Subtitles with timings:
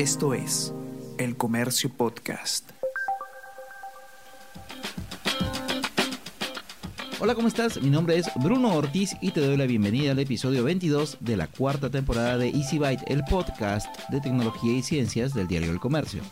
[0.00, 0.72] Esto es
[1.18, 2.70] El Comercio Podcast.
[7.20, 7.82] Hola, ¿cómo estás?
[7.82, 11.48] Mi nombre es Bruno Ortiz y te doy la bienvenida al episodio 22 de la
[11.48, 16.22] cuarta temporada de Easy Byte, el podcast de tecnología y ciencias del diario El Comercio.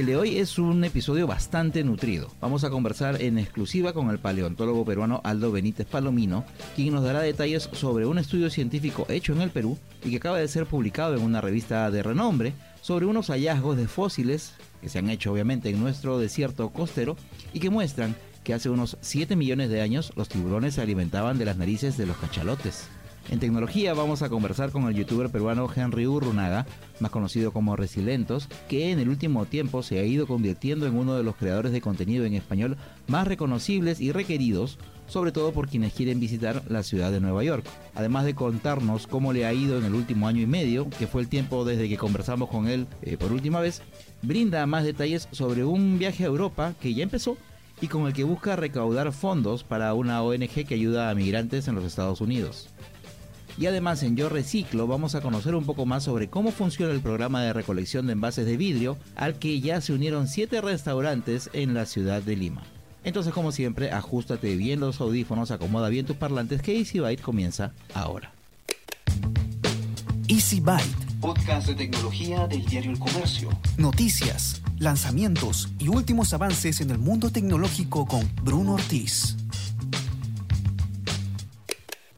[0.00, 2.30] El de hoy es un episodio bastante nutrido.
[2.40, 7.20] Vamos a conversar en exclusiva con el paleontólogo peruano Aldo Benítez Palomino, quien nos dará
[7.20, 11.16] detalles sobre un estudio científico hecho en el Perú y que acaba de ser publicado
[11.16, 15.68] en una revista de renombre sobre unos hallazgos de fósiles que se han hecho obviamente
[15.68, 17.18] en nuestro desierto costero
[17.52, 21.44] y que muestran que hace unos 7 millones de años los tiburones se alimentaban de
[21.44, 22.88] las narices de los cachalotes.
[23.30, 26.66] En tecnología vamos a conversar con el youtuber peruano Henry Urrunaga,
[26.98, 31.14] más conocido como Resilentos, que en el último tiempo se ha ido convirtiendo en uno
[31.14, 32.76] de los creadores de contenido en español
[33.06, 37.64] más reconocibles y requeridos, sobre todo por quienes quieren visitar la ciudad de Nueva York.
[37.94, 41.22] Además de contarnos cómo le ha ido en el último año y medio, que fue
[41.22, 43.80] el tiempo desde que conversamos con él eh, por última vez,
[44.22, 47.36] brinda más detalles sobre un viaje a Europa que ya empezó
[47.80, 51.76] y con el que busca recaudar fondos para una ONG que ayuda a migrantes en
[51.76, 52.68] los Estados Unidos.
[53.58, 57.00] Y además en Yo Reciclo vamos a conocer un poco más sobre cómo funciona el
[57.00, 61.74] programa de recolección de envases de vidrio al que ya se unieron 7 restaurantes en
[61.74, 62.62] la ciudad de Lima.
[63.04, 67.72] Entonces como siempre, ajustate bien los audífonos, acomoda bien tus parlantes que Easy Byte comienza
[67.94, 68.32] ahora.
[70.28, 71.10] Easy Byte.
[71.20, 73.50] Podcast de tecnología del diario El Comercio.
[73.76, 79.36] Noticias, lanzamientos y últimos avances en el mundo tecnológico con Bruno Ortiz.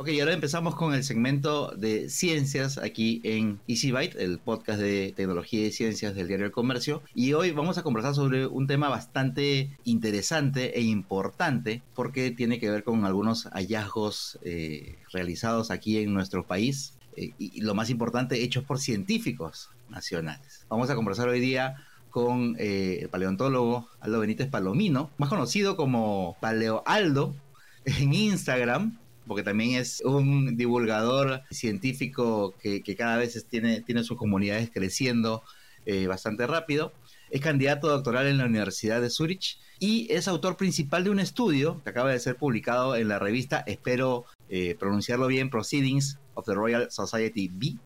[0.02, 4.80] Ok, y ahora empezamos con el segmento de ciencias aquí en Easy Byte, el podcast
[4.80, 7.04] de tecnología y ciencias del diario El Comercio.
[7.14, 12.68] Y hoy vamos a conversar sobre un tema bastante interesante e importante porque tiene que
[12.68, 18.42] ver con algunos hallazgos eh, realizados aquí en nuestro país eh, y, lo más importante,
[18.42, 20.66] hechos por científicos nacionales.
[20.68, 21.76] Vamos a conversar hoy día
[22.10, 27.36] con eh, el paleontólogo Aldo Benítez Palomino, más conocido como Paleo Aldo
[27.84, 28.98] en Instagram
[29.32, 35.42] porque también es un divulgador científico que, cada vez tiene, tiene sus comunidades creciendo
[35.86, 36.92] eh, bastante rápido.
[37.30, 41.80] Es candidato doctoral en la Universidad de Zurich y es autor principal de un estudio
[41.82, 46.52] que acaba de ser publicado en la revista, espero eh, pronunciarlo bien, Proceedings of the
[46.52, 47.78] Royal Society B,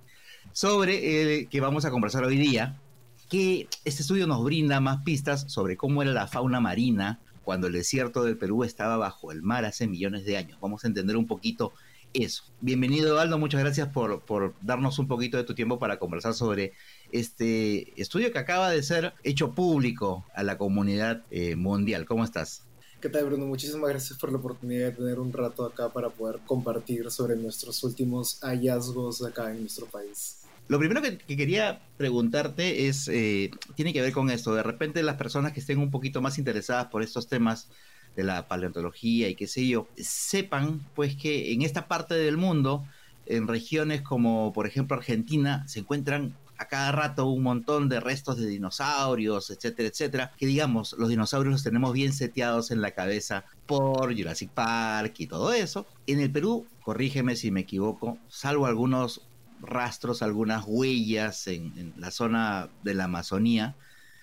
[0.50, 2.80] sobre el que vamos a conversar hoy día,
[3.28, 7.74] que este estudio nos brinda más pistas sobre cómo era la fauna marina cuando el
[7.74, 10.58] desierto del Perú estaba bajo el mar hace millones de años.
[10.60, 11.72] Vamos a entender un poquito
[12.12, 12.42] eso.
[12.60, 16.72] Bienvenido Aldo, muchas gracias por, por darnos un poquito de tu tiempo para conversar sobre
[17.12, 22.04] este estudio que acaba de ser hecho público a la comunidad eh, mundial.
[22.04, 22.64] ¿Cómo estás?
[23.00, 23.46] ¿Qué tal Bruno?
[23.46, 27.84] Muchísimas gracias por la oportunidad de tener un rato acá para poder compartir sobre nuestros
[27.84, 30.45] últimos hallazgos acá en nuestro país.
[30.68, 34.54] Lo primero que, quería preguntarte es, eh, tiene que ver con esto.
[34.54, 37.68] De repente las personas que estén un poquito más interesadas por estos temas
[38.16, 42.84] de la paleontología y qué sé yo, sepan pues que en esta parte del mundo,
[43.26, 48.38] en regiones como por ejemplo Argentina, se encuentran a cada rato un montón de restos
[48.38, 53.44] de dinosaurios, etcétera, etcétera, que digamos, los dinosaurios los tenemos bien seteados en la cabeza
[53.66, 55.86] por Jurassic Park y todo eso.
[56.06, 59.20] En el Perú, corrígeme si me equivoco, salvo algunos
[59.60, 63.76] rastros, algunas huellas en, la zona de la Amazonía,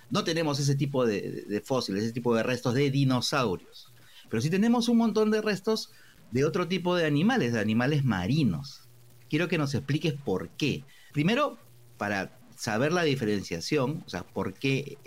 [0.09, 3.93] no tenemos ese tipo de, fósiles, ese tipo de restos de dinosaurios.
[4.29, 5.91] Pero sí tenemos un montón de restos
[6.31, 8.87] de otro tipo de animales, de animales marinos.
[9.29, 10.83] Quiero que nos expliques por qué.
[11.13, 11.57] Primero,
[11.97, 14.97] para saber la diferenciación, o sea, por qué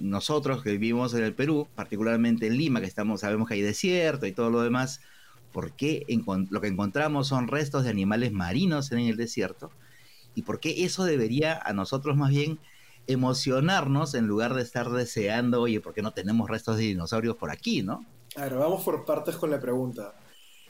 [0.00, 4.26] nosotros que vivimos en el Perú, particularmente en Lima, que estamos, sabemos que hay desierto
[4.26, 5.00] y todo lo demás,
[5.52, 6.04] por qué
[6.50, 9.70] lo que encontramos son restos de animales marinos en el desierto
[10.34, 12.58] y por qué eso debería a nosotros más bien
[13.06, 17.50] emocionarnos en lugar de estar deseando, oye, ¿por qué no tenemos restos de dinosaurios por
[17.50, 18.04] aquí, no?
[18.36, 20.14] Ver, vamos por partes con la pregunta.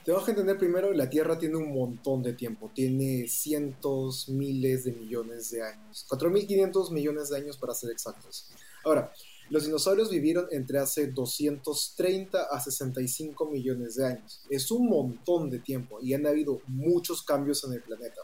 [0.05, 4.85] Tenemos que entender primero que la Tierra tiene un montón de tiempo, tiene cientos, miles
[4.85, 8.51] de millones de años, 4.500 millones de años para ser exactos.
[8.85, 9.11] Ahora,
[9.49, 14.41] los dinosaurios vivieron entre hace 230 a 65 millones de años.
[14.49, 18.21] Es un montón de tiempo y han habido muchos cambios en el planeta.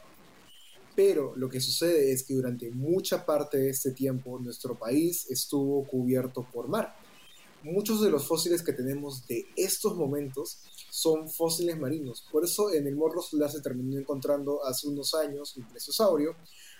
[0.95, 5.87] Pero lo que sucede es que durante mucha parte de este tiempo nuestro país estuvo
[5.87, 6.95] cubierto por mar.
[7.63, 10.59] Muchos de los fósiles que tenemos de estos momentos
[10.89, 12.27] son fósiles marinos.
[12.29, 16.35] Por eso en el Morro Solar se terminó encontrando hace unos años un plesiosaurio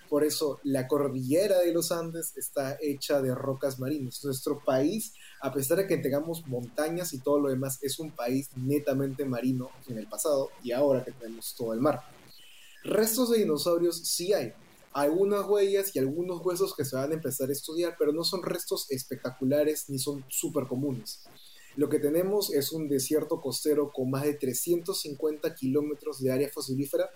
[0.09, 4.23] por eso la cordillera de los Andes está hecha de rocas marinas.
[4.23, 8.49] Nuestro país, a pesar de que tengamos montañas y todo lo demás, es un país
[8.55, 12.01] netamente marino en el pasado y ahora que tenemos todo el mar.
[12.83, 14.53] Restos de dinosaurios sí hay.
[14.91, 18.43] algunas huellas y algunos huesos que se van a empezar a estudiar, pero no son
[18.43, 21.23] restos espectaculares ni son súper comunes.
[21.75, 27.09] Lo que tenemos es un desierto costero con más de 350 kilómetros de área fosilífera,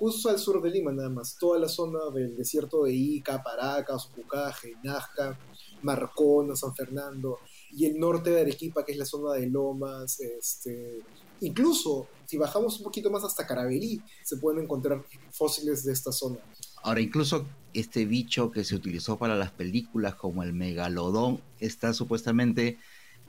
[0.00, 1.36] justo al sur de Lima nada más.
[1.38, 5.38] Toda la zona del desierto de Ica, Paracas, Pucaje, Nazca,
[5.82, 7.38] Marcona, San Fernando,
[7.70, 11.00] y el norte de Arequipa, que es la zona de Lomas, este,
[11.42, 16.38] incluso si bajamos un poquito más hasta Carabelí, se pueden encontrar fósiles de esta zona.
[16.82, 22.78] Ahora, incluso este bicho que se utilizó para las películas como el megalodón está supuestamente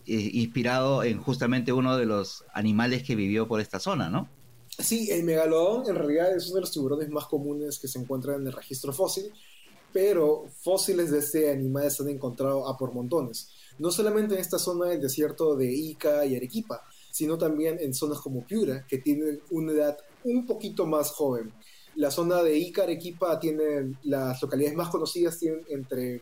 [0.08, 4.30] eh, inspirado en justamente uno de los animales que vivió por esta zona, ¿no?
[4.78, 8.42] Sí, el megalodón en realidad es uno de los tiburones más comunes que se encuentran
[8.42, 9.32] en el registro fósil,
[9.94, 13.50] pero fósiles de este animal se han encontrado a por montones.
[13.78, 18.20] No solamente en esta zona del desierto de Ica y Arequipa, sino también en zonas
[18.20, 21.52] como Piura, que tienen una edad un poquito más joven.
[21.96, 26.22] La zona de Ica, Arequipa, tiene las localidades más conocidas tienen entre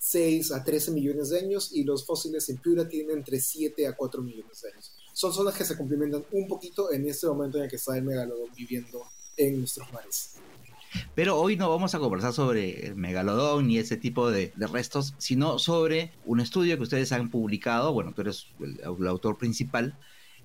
[0.00, 3.94] 6 a 13 millones de años y los fósiles en Piura tienen entre 7 a
[3.94, 4.93] 4 millones de años.
[5.14, 8.02] Son zonas que se complementan un poquito en este momento en el que está el
[8.02, 9.00] megalodón viviendo
[9.36, 10.40] en nuestros mares.
[11.14, 15.60] Pero hoy no vamos a conversar sobre el megalodón ni ese tipo de, restos, sino
[15.60, 19.96] sobre un estudio que ustedes han publicado, bueno, tú eres el autor principal,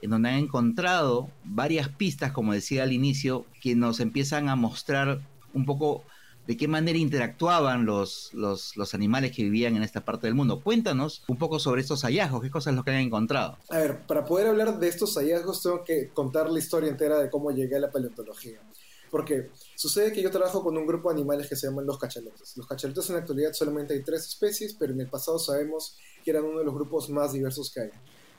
[0.04, 5.28] en donde han encontrado varias pistas, como decía al inicio, que nos empiezan a mostrar
[5.54, 6.04] un poco
[6.50, 10.64] de qué manera interactuaban los, los, animales que vivían en esta parte del mundo.
[10.64, 13.60] Cuéntanos un poco sobre estos hallazgos, qué cosas es lo que han encontrado.
[13.70, 17.30] A ver, para poder hablar de estos hallazgos tengo que contar la historia entera de
[17.30, 18.60] cómo llegué a la paleontología.
[19.12, 22.58] Porque sucede que yo trabajo con un grupo de animales que se llaman los cachalotes.
[22.58, 26.32] Los cachalotes en la actualidad solamente hay tres especies, pero en el pasado sabemos que
[26.32, 27.90] eran uno de los grupos más diversos que hay.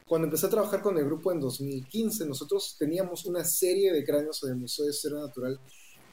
[0.08, 4.42] Cuando empecé a trabajar con el grupo en 2015, nosotros teníamos una serie de cráneos
[4.42, 5.60] el Museo de Historia Natural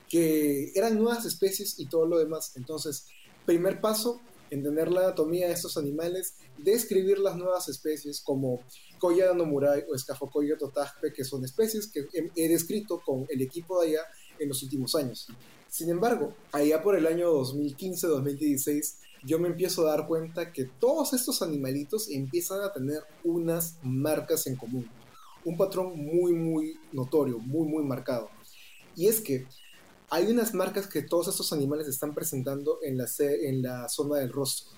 [0.09, 2.53] que eran nuevas especies y todo lo demás.
[2.55, 3.05] Entonces,
[3.45, 8.61] primer paso, entender la anatomía de estos animales, describir las nuevas especies como
[8.99, 13.89] Koya nomurai o Escafocoya totajpe, que son especies que he descrito con el equipo de
[13.89, 14.01] allá
[14.39, 15.27] en los últimos años.
[15.69, 21.13] Sin embargo, allá por el año 2015-2016, yo me empiezo a dar cuenta que todos
[21.13, 24.89] estos animalitos empiezan a tener unas marcas en común.
[25.43, 28.29] Un patrón muy, muy notorio, muy, muy marcado.
[28.95, 29.45] Y es que
[30.09, 34.31] hay unas marcas que todos estos animales están presentando en la, en la zona del
[34.31, 34.69] rostro.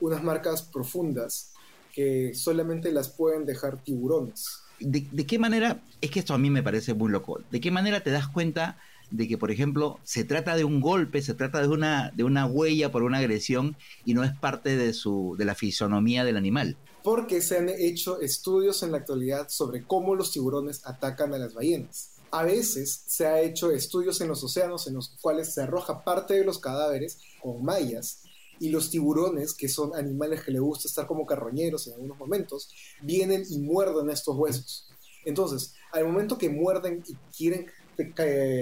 [0.00, 1.52] Unas marcas profundas
[1.92, 4.60] que solamente las pueden dejar tiburones.
[4.80, 5.82] ¿De, ¿De, qué manera?
[6.00, 7.40] Es que esto a mí me parece muy loco.
[7.50, 8.78] ¿De qué manera te das cuenta
[9.10, 12.46] de que, por ejemplo, se trata de un golpe, se trata de una, de una
[12.46, 16.76] huella por una agresión y no es parte de, su, de la fisonomía del animal.
[17.04, 21.54] Porque se han hecho estudios en la actualidad sobre cómo los tiburones atacan a las
[21.54, 22.13] ballenas.
[22.34, 26.34] A veces se ha hecho estudios en los océanos en los cuales se arroja parte
[26.34, 28.22] de los cadáveres con mallas
[28.58, 32.70] y los tiburones, que son animales que les gusta estar como carroñeros en algunos momentos,
[33.00, 34.88] vienen y muerden estos huesos.
[35.24, 37.66] Entonces, al momento que muerden y quieren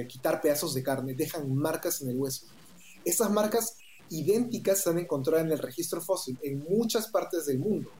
[0.06, 2.48] quitar pedazos de carne, dejan marcas en el hueso.
[3.06, 3.78] Estas marcas
[4.10, 7.90] idénticas se han encontrado en el registro fósil en muchas partes del mundo.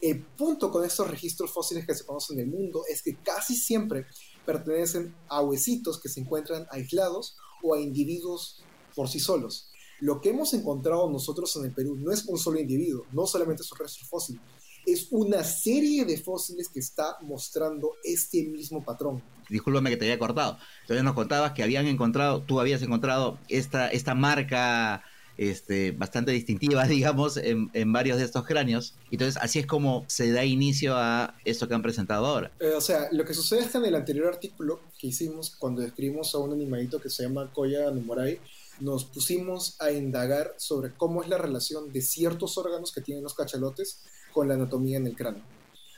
[0.00, 3.54] El punto con estos registros fósiles que se conocen en el mundo es que casi
[3.54, 4.06] siempre
[4.44, 8.62] pertenecen a huesitos que se encuentran aislados o a individuos
[8.94, 9.70] por sí solos.
[10.00, 13.62] Lo que hemos encontrado nosotros en el Perú no es un solo individuo, no solamente
[13.62, 14.40] es un registro fósil,
[14.86, 20.18] es una serie de fósiles que está mostrando este mismo patrón discúlpame que te haya
[20.18, 20.58] cortado.
[20.82, 25.02] Entonces nos contabas que habían encontrado, tú habías encontrado esta, esta marca
[25.40, 28.94] este, bastante distintiva, digamos, en, varios de estos cráneos.
[29.10, 32.52] Entonces, así es como se da inicio a esto que han presentado ahora.
[32.60, 35.80] Eh, o sea, lo que sucede es que en el anterior artículo que hicimos, cuando
[35.80, 38.38] describimos a un animalito que se llama Koya Numorai,
[38.80, 43.34] nos pusimos a indagar sobre cómo es la relación de ciertos órganos que tienen los
[43.34, 45.42] cachalotes con la anatomía en el cráneo.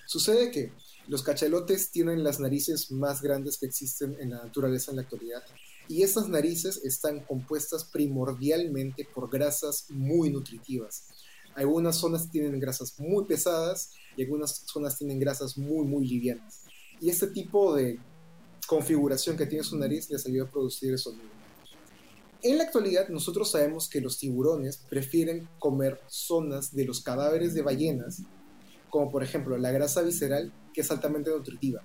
[0.06, 0.70] Sucede que
[1.08, 5.42] los cachalotes tienen las narices más grandes que existen en la naturaleza en la actualidad
[5.88, 11.08] y estas narices están compuestas primordialmente por grasas muy nutritivas.
[11.54, 16.62] Algunas zonas tienen grasas muy pesadas y algunas zonas tienen grasas muy, muy livianas.
[17.00, 17.98] Y este tipo de
[18.66, 21.30] configuración que tiene su nariz les ayuda a producir eso mismo.
[22.42, 27.62] En la actualidad nosotros sabemos que los tiburones prefieren comer zonas de los cadáveres de
[27.62, 28.22] ballenas
[28.92, 31.82] como por ejemplo la grasa visceral, que es altamente nutritiva.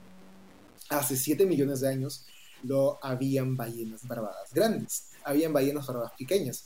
[0.89, 2.25] Hace 7 millones de años
[2.63, 6.65] no habían ballenas barbadas grandes, habían ballenas barbadas pequeñas,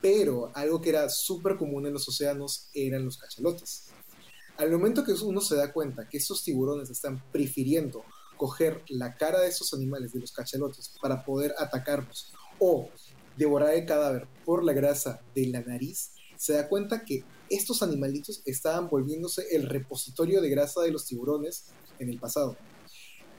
[0.00, 3.86] pero algo que era súper común en los océanos eran los cachalotes.
[4.56, 8.04] Al momento que uno se da cuenta que estos tiburones están prefiriendo
[8.36, 12.88] coger la cara de esos animales, de los cachalotes, para poder atacarlos, o
[13.36, 18.42] devorar el cadáver por la grasa de la nariz, se da cuenta que estos animalitos
[18.44, 21.66] estaban volviéndose el repositorio de grasa de los tiburones
[21.98, 22.56] en el pasado.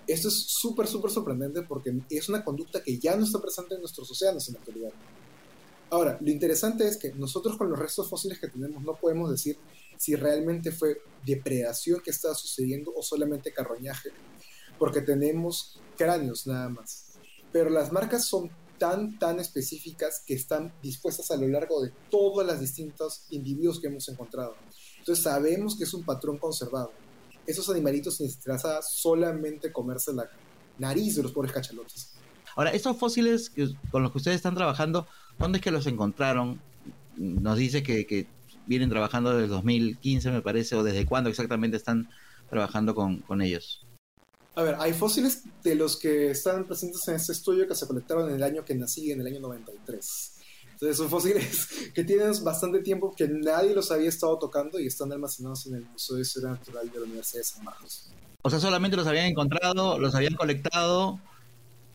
[0.07, 3.81] Esto es súper, súper sorprendente porque es una conducta que ya no está presente en
[3.81, 4.93] nuestros océanos en la actualidad.
[5.89, 9.57] Ahora, lo interesante es que nosotros con los restos fósiles que tenemos no podemos decir
[9.97, 14.11] si realmente fue depredación que estaba sucediendo o solamente carroñaje,
[14.77, 17.05] porque tenemos cráneos nada más.
[17.51, 22.45] Pero las marcas son tan, tan específicas que están dispuestas a lo largo de todos
[22.45, 24.55] los distintos individuos que hemos encontrado.
[24.99, 26.91] Entonces sabemos que es un patrón conservado.
[27.47, 30.29] Esos animalitos necesitan solamente comerse la
[30.77, 32.13] nariz de los pobres cachalotes.
[32.55, 33.51] Ahora, estos fósiles
[33.91, 35.07] con los que ustedes están trabajando,
[35.39, 36.59] ¿dónde es que los encontraron?
[37.15, 38.27] Nos dice que, que
[38.65, 42.09] vienen trabajando desde el 2015, me parece, o desde cuándo exactamente están
[42.49, 43.85] trabajando con, con ellos.
[44.55, 48.27] A ver, hay fósiles de los que están presentes en este estudio que se colectaron
[48.29, 50.36] en el año que nací, en el año 93.
[50.77, 55.11] Entonces son fósiles que tienen bastante tiempo que nadie los había estado tocando y están
[55.11, 58.11] almacenados en el Museo de Historia Natural de la Universidad de San Marcos.
[58.43, 61.19] O sea, solamente los habían encontrado, los habían colectado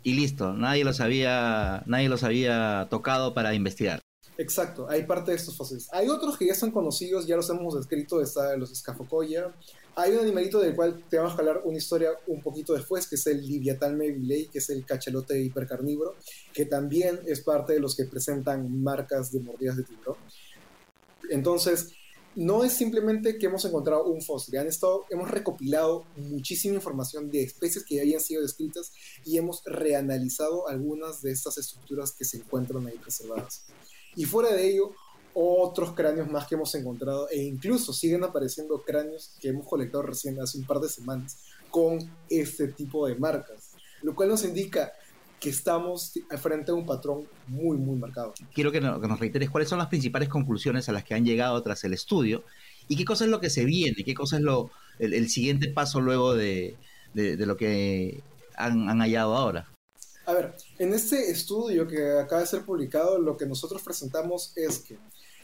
[0.03, 0.53] y listo.
[0.53, 4.01] Nadie los había, nadie los había tocado para investigar.
[4.37, 5.89] Exacto, hay parte de estos fósiles.
[5.93, 9.55] Hay otros que ya son conocidos, ya los hemos descrito, está los Scafocoya.
[9.95, 13.17] Hay un animalito del cual te vamos a hablar una historia un poquito después, que
[13.17, 16.15] es el Liviatán Mevilei, que es el cachalote hipercarnívoro,
[16.53, 20.17] que también es parte de los que presentan marcas de mordidas de tiburón.
[21.29, 21.93] Entonces,
[22.35, 27.43] no es simplemente que hemos encontrado un fósil, han estado, hemos recopilado muchísima información de
[27.43, 28.93] especies que ya habían sido descritas
[29.27, 33.67] y hemos reanalizado algunas de estas estructuras que se encuentran ahí preservadas.
[34.17, 34.93] Y fuera de ello,
[35.35, 40.41] otros cráneos más que hemos encontrado e incluso siguen apareciendo cráneos que hemos colectado recién
[40.41, 41.39] hace un par de semanas
[41.71, 41.99] con
[42.29, 43.73] este tipo de marcas,
[44.03, 44.93] lo cual nos indica
[45.41, 48.33] que estamos frente a un patrón muy, muy marcado.
[48.55, 51.83] Quiero que nos, reiteres cuáles son las principales conclusiones a las que han llegado tras
[51.83, 52.45] el estudio
[52.87, 54.71] y qué cosa es lo que se viene, qué cosa es lo,
[55.01, 56.77] el, siguiente paso luego de,
[57.15, 58.23] lo que
[58.55, 59.69] han hallado ahora.
[60.25, 64.79] A ver, en este estudio que acaba de ser publicado, lo que nosotros presentamos es
[64.79, 64.97] que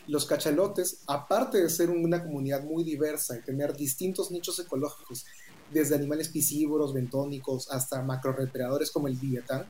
[0.09, 5.27] los cachalotes, aparte de ser una comunidad muy diversa y tener distintos nichos ecológicos,
[5.71, 9.67] desde animales piscívoros, bentónicos, hasta macrorepredadores como el leviatán,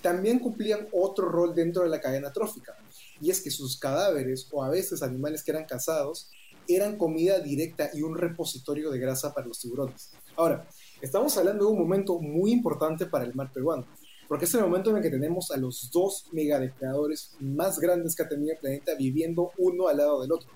[0.00, 2.76] también cumplían otro rol dentro de la cadena trófica,
[3.20, 6.30] y es que sus cadáveres, o a veces animales que eran cazados,
[6.68, 10.10] eran comida directa y un repositorio de grasa para los tiburones.
[10.36, 10.68] Ahora,
[11.00, 13.84] estamos hablando de un momento muy importante para el mar peruano,
[14.28, 18.22] porque es el momento en el que tenemos a los dos megadepredadores más grandes que
[18.22, 20.48] ha tenido el planeta viviendo uno al lado del otro.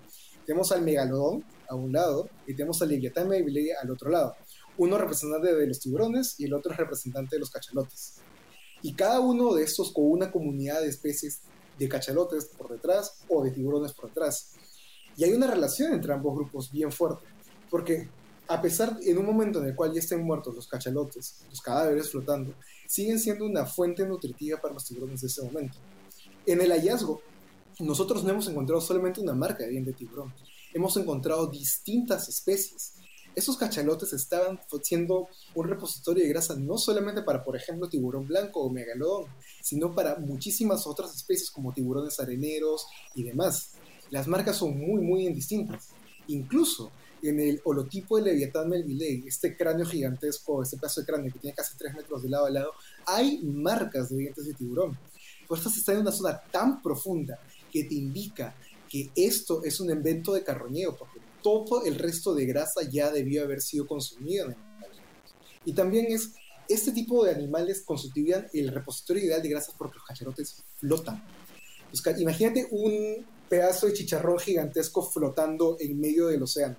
[0.46, 4.35] Tenemos al megalodón a un lado y tenemos al leviatán megalodón al otro lado.
[4.78, 8.16] Uno representante de los tiburones y el otro representante de los cachalotes.
[8.82, 11.40] Y cada uno de estos con una comunidad de especies
[11.78, 14.52] de cachalotes por detrás o de tiburones por detrás.
[15.16, 17.25] Y hay una relación entre ambos grupos bien fuerte,
[17.70, 18.08] porque
[18.49, 22.11] a pesar en un momento en el cual ya estén muertos los cachalotes, los cadáveres
[22.11, 22.54] flotando,
[22.88, 25.78] siguen siendo una fuente nutritiva para los tiburones de ese momento.
[26.47, 27.21] En el hallazgo,
[27.81, 30.33] nosotros no hemos encontrado solamente una marca de diente de tiburón,
[30.73, 32.95] hemos encontrado distintas especies.
[33.35, 38.62] Esos cachalotes estaban siendo un repositorio de grasa no solamente para, por ejemplo, tiburón blanco
[38.62, 39.26] o megalodón,
[39.62, 43.73] sino para muchísimas otras especies como tiburones areneros y demás.
[44.11, 45.90] Las marcas son muy, muy indistintas.
[46.28, 46.90] Incluso
[47.23, 51.56] en el holotipo de Leviatán Melville, este cráneo gigantesco, este pedazo de cráneo que tiene
[51.56, 52.73] casi 3 metros de lado a lado,
[53.06, 54.99] hay marcas de dientes de tiburón.
[55.49, 57.38] Pues esto está en una zona tan profunda
[57.73, 58.54] que te indica
[58.88, 63.44] que esto es un invento de carroñeo, porque todo el resto de grasa ya debió
[63.44, 64.54] haber sido consumido
[65.64, 66.32] Y también es,
[66.68, 71.23] este tipo de animales constituían el repositorio ideal de grasas porque los cacherotes flotan.
[72.18, 76.76] imagínate un pedazo de chicharrón gigantesco flotando en medio del océano.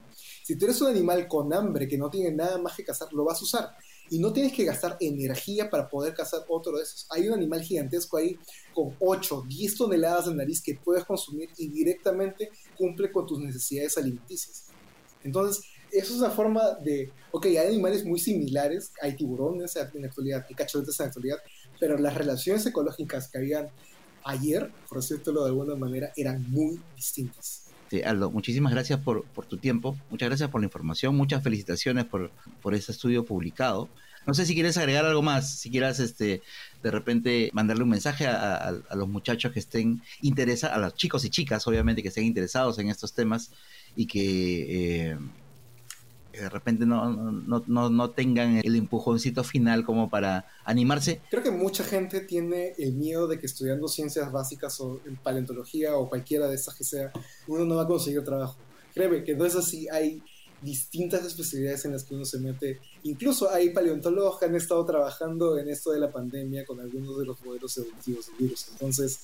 [0.48, 3.26] Si tú eres un animal con hambre que no tiene nada más que cazar, lo
[3.26, 3.76] vas a usar.
[4.10, 7.06] Y no tienes que gastar energía para poder cazar otro de esos.
[7.10, 8.40] Hay un animal gigantesco ahí
[8.74, 13.98] con 8, 10 toneladas de nariz que puedes consumir y directamente cumple con tus necesidades
[13.98, 14.68] alimenticias.
[15.22, 20.08] Entonces, eso es una forma de, ok, hay animales muy similares, hay tiburones en la
[20.08, 21.38] actualidad, hay cachorritos en la actualidad,
[21.78, 23.70] pero las relaciones ecológicas que habían
[24.24, 27.67] ayer, por decirlo de alguna manera, eran muy distintas.
[27.90, 32.32] Este, Aldo, muchísimas gracias por, tu tiempo, muchas gracias por la información, muchas felicitaciones por,
[32.62, 33.88] por ese estudio publicado.
[34.26, 36.42] No sé si quieres agregar algo más, si quieras este,
[36.84, 41.30] de repente mandarle un mensaje a, los muchachos que estén interesados, a los chicos y
[41.30, 43.52] chicas obviamente que estén interesados en estos temas
[43.96, 45.18] y que eh,
[46.38, 51.22] que de repente no, no, no, no tengan el empujoncito final como para animarse.
[51.30, 56.08] Creo que mucha gente tiene el miedo de que estudiando ciencias básicas o paleontología o
[56.08, 57.12] cualquiera de estas que sea,
[57.48, 58.56] uno no va a conseguir trabajo.
[58.94, 60.22] Créeme que no es así, hay
[60.62, 62.80] distintas especialidades en las que uno se mete.
[63.04, 67.26] Incluso hay paleontólogos que han estado trabajando en esto de la pandemia con algunos de
[67.26, 68.68] los modelos evolutivos del virus.
[68.72, 69.22] Entonces,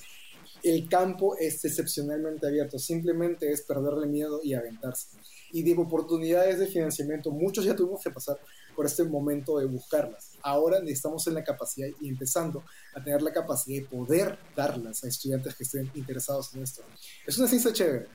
[0.63, 5.07] el campo es excepcionalmente abierto, simplemente es perderle miedo y aventarse.
[5.53, 8.37] Y de oportunidades de financiamiento, muchos ya tuvimos que pasar
[8.75, 10.31] por este momento de buscarlas.
[10.41, 15.07] Ahora estamos en la capacidad y empezando a tener la capacidad de poder darlas a
[15.07, 16.81] estudiantes que estén interesados en esto.
[17.25, 18.07] Es una ciencia chévere,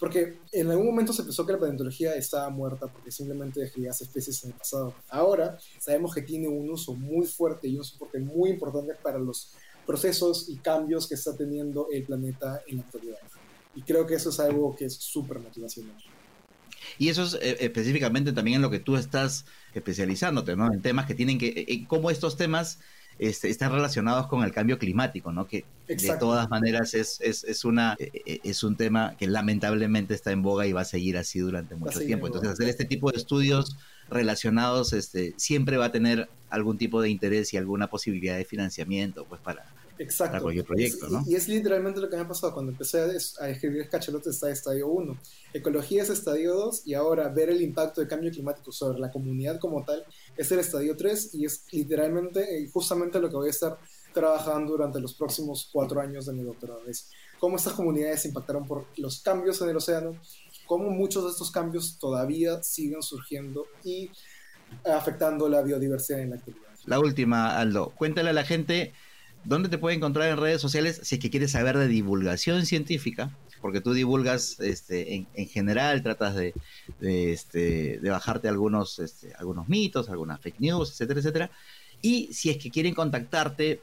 [0.00, 4.42] porque en algún momento se pensó que la paleontología estaba muerta porque simplemente describías especies
[4.44, 4.94] en el pasado.
[5.10, 9.52] Ahora sabemos que tiene un uso muy fuerte y un soporte muy importante para los
[9.86, 13.18] procesos y cambios que está teniendo el planeta en la actualidad.
[13.74, 15.96] Y creo que eso es algo que es súper motivacional.
[16.98, 19.44] Y eso es eh, específicamente también en lo que tú estás
[19.74, 20.72] especializándote, ¿no?
[20.72, 22.78] En temas que tienen que, eh, eh, cómo estos temas
[23.18, 25.46] este, están relacionados con el cambio climático, ¿no?
[25.46, 30.42] Que de todas maneras es, es, es, una, es un tema que lamentablemente está en
[30.42, 32.26] boga y va a seguir así durante mucho tiempo.
[32.26, 33.76] Entonces, hacer este tipo de estudios
[34.08, 39.26] relacionados este, siempre va a tener algún tipo de interés y alguna posibilidad de financiamiento,
[39.26, 39.66] pues, para,
[40.00, 40.44] Exacto.
[40.44, 40.74] proyecto,
[41.26, 43.02] y, es literalmente lo que me ha pasado cuando empecé
[43.38, 45.18] a, escribir Cachelotes está estadio 1.
[45.52, 49.60] Ecología es estadio 2 y ahora ver el impacto del cambio climático sobre la comunidad
[49.60, 50.02] como tal
[50.38, 53.78] es el estadio 3 y es literalmente eh, justamente lo que voy a estar
[54.14, 56.86] trabajando durante los próximos cuatro años de mi doctorado.
[56.86, 60.16] Es cómo estas comunidades impactaron por los cambios en el océano,
[60.66, 64.10] cómo muchos de estos cambios todavía siguen surgiendo y
[64.82, 66.70] afectando la biodiversidad en la actividad.
[66.86, 67.90] La última, Aldo.
[67.90, 68.94] Cuéntale a la gente
[69.44, 73.30] ¿Dónde te puede encontrar en redes sociales si es que quieres saber de divulgación científica?
[73.60, 76.54] Porque tú divulgas este, en, general, tratas de,
[77.00, 81.50] este, de bajarte algunos, este, algunos mitos, algunas fake news, etcétera, etcétera.
[82.02, 83.80] Y si es que quieren contactarte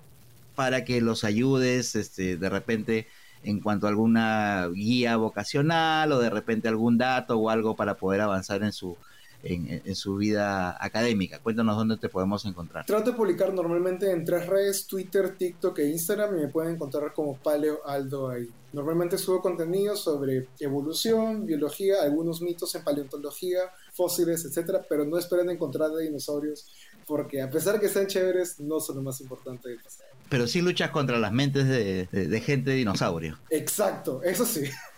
[0.56, 3.08] para que los ayudes este, de repente
[3.44, 8.22] en cuanto a alguna guía vocacional o de repente algún dato o algo para poder
[8.22, 8.98] avanzar en su,
[9.44, 11.40] en, su vida académica.
[11.40, 12.86] Cuéntanos dónde te podemos encontrar.
[12.86, 17.14] Trato de publicar normalmente en tres redes, Twitter, TikTok e Instagram y me pueden encontrar
[17.14, 18.50] como Paleo Aldo ahí.
[18.74, 23.60] Normalmente subo contenido sobre evolución, biología, algunos mitos en paleontología,
[23.94, 26.68] fósiles, etcétera, pero no esperen encontrar de dinosaurios
[27.08, 30.10] porque a pesar de que sean chéveres, no son lo más importante del pasado.
[30.30, 33.40] Pero sí luchas contra las mentes de, de gente de dinosaurio.
[33.50, 34.66] Exacto, eso sí.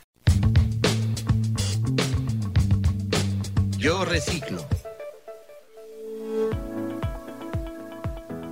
[3.79, 4.65] Yo reciclo.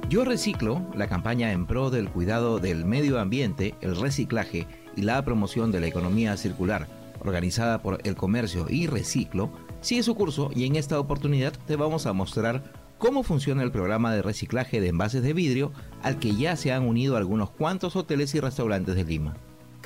[0.07, 5.21] Yo reciclo, la campaña en pro del cuidado del medio ambiente, el reciclaje y la
[5.25, 6.87] promoción de la economía circular,
[7.19, 12.05] organizada por El Comercio y Reciclo, sigue su curso y en esta oportunidad te vamos
[12.05, 12.63] a mostrar
[12.97, 16.87] cómo funciona el programa de reciclaje de envases de vidrio al que ya se han
[16.87, 19.35] unido algunos cuantos hoteles y restaurantes de Lima.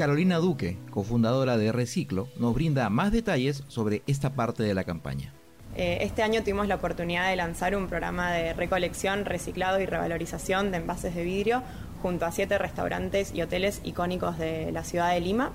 [0.01, 5.31] Carolina Duque, cofundadora de Reciclo, nos brinda más detalles sobre esta parte de la campaña.
[5.75, 10.71] Eh, este año tuvimos la oportunidad de lanzar un programa de recolección, reciclado y revalorización
[10.71, 11.61] de envases de vidrio
[12.01, 15.51] junto a siete restaurantes y hoteles icónicos de la ciudad de Lima.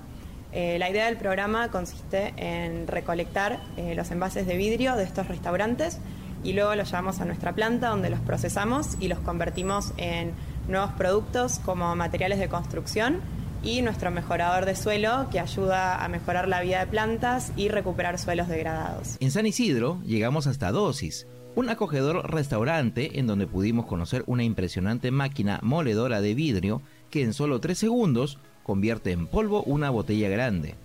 [0.53, 5.27] Eh, la idea del programa consiste en recolectar eh, los envases de vidrio de estos
[5.27, 5.99] restaurantes
[6.45, 10.35] y luego los llevamos a nuestra planta donde los procesamos y los convertimos en
[10.69, 13.23] nuevos productos como materiales de construcción
[13.67, 18.19] y nuestro mejorador de suelo que ayuda a mejorar la vida de plantas y recuperar
[18.19, 19.17] suelos degradados.
[19.19, 21.27] En San Isidro llegamos hasta Dosis,
[21.57, 27.33] un acogedor restaurante en donde pudimos conocer una impresionante máquina moledora de vidrio que en
[27.33, 30.77] solo tres segundos convierte en polvo una botella grande.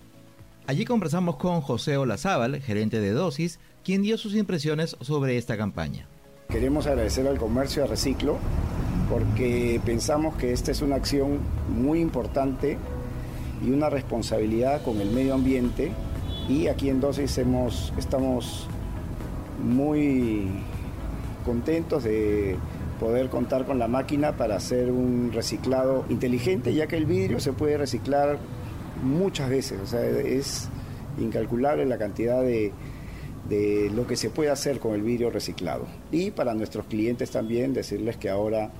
[0.66, 6.08] Allí conversamos con José Olazábal, gerente de Dosis, quien dio sus impresiones sobre esta campaña.
[6.48, 8.38] Queremos agradecer al comercio a Reciclo
[9.12, 12.78] porque pensamos que esta es una acción muy importante
[13.62, 15.92] y una responsabilidad con el medio ambiente
[16.48, 18.66] y aquí en Dosis hemos, estamos
[19.62, 20.48] muy
[21.44, 22.56] contentos de
[22.98, 27.52] poder contar con la máquina para hacer un reciclado inteligente, ya que el vidrio se
[27.52, 28.38] puede reciclar
[29.02, 30.70] muchas veces, o sea, es
[31.20, 32.72] incalculable la cantidad de,
[33.46, 35.84] de lo que se puede hacer con el vidrio reciclado.
[36.10, 38.70] Y para nuestros clientes también decirles que ahora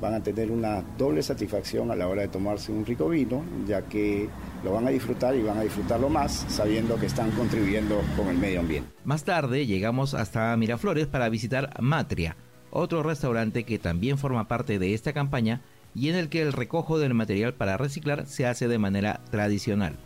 [0.00, 3.82] van a tener una doble satisfacción a la hora de tomarse un rico vino, ya
[3.82, 4.28] que
[4.64, 8.38] lo van a disfrutar y van a disfrutarlo más sabiendo que están contribuyendo con el
[8.38, 8.90] medio ambiente.
[9.04, 12.36] Más tarde llegamos hasta Miraflores para visitar Matria,
[12.70, 15.62] otro restaurante que también forma parte de esta campaña
[15.94, 19.96] y en el que el recojo del material para reciclar se hace de manera tradicional.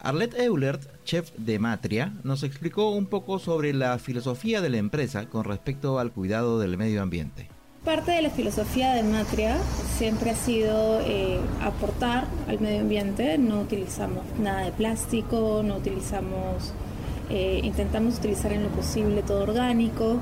[0.00, 5.30] Arlette Eulert, chef de Matria, nos explicó un poco sobre la filosofía de la empresa
[5.30, 7.48] con respecto al cuidado del medio ambiente.
[7.84, 9.58] Parte de la filosofía de Matria
[9.98, 16.72] siempre ha sido eh, aportar al medio ambiente, no utilizamos nada de plástico, no utilizamos,
[17.28, 20.16] eh, intentamos utilizar en lo posible todo orgánico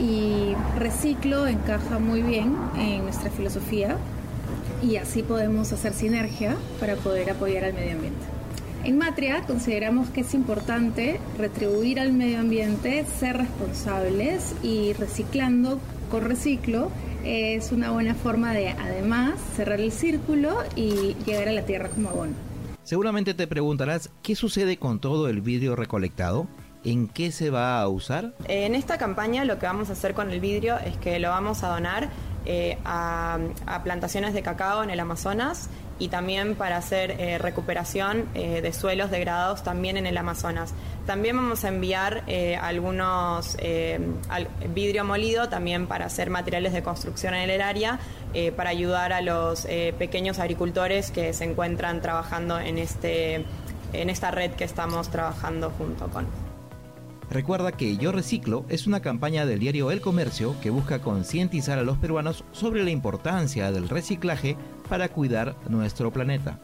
[0.00, 3.96] y reciclo encaja muy bien en nuestra filosofía
[4.82, 8.37] y así podemos hacer sinergia para poder apoyar al medio ambiente.
[8.88, 15.78] En Matria consideramos que es importante retribuir al medio ambiente, ser responsables y reciclando
[16.10, 16.90] con reciclo
[17.22, 22.08] es una buena forma de además cerrar el círculo y llegar a la tierra como
[22.08, 22.32] abono.
[22.82, 26.48] Seguramente te preguntarás qué sucede con todo el vidrio recolectado.
[26.82, 28.32] ¿En qué se va a usar?
[28.46, 31.62] En esta campaña lo que vamos a hacer con el vidrio es que lo vamos
[31.62, 32.08] a donar
[32.46, 33.38] eh, a,
[33.84, 39.10] plantaciones de cacao en el Amazonas y también para hacer eh, recuperación eh, de suelos
[39.10, 40.74] degradados también en el Amazonas.
[41.06, 42.24] También vamos a enviar
[42.60, 43.56] algunos
[44.74, 47.98] vidrio molido también para hacer materiales de construcción en el área
[48.56, 49.66] para ayudar a los
[49.98, 53.46] pequeños agricultores que se encuentran trabajando en, este,
[53.94, 56.47] en esta red que estamos trabajando junto con.
[57.30, 61.82] Recuerda que Yo Reciclo es una campaña del diario El Comercio que busca concientizar a
[61.82, 64.56] los peruanos sobre la importancia del reciclaje
[64.88, 66.60] para cuidar nuestro planeta.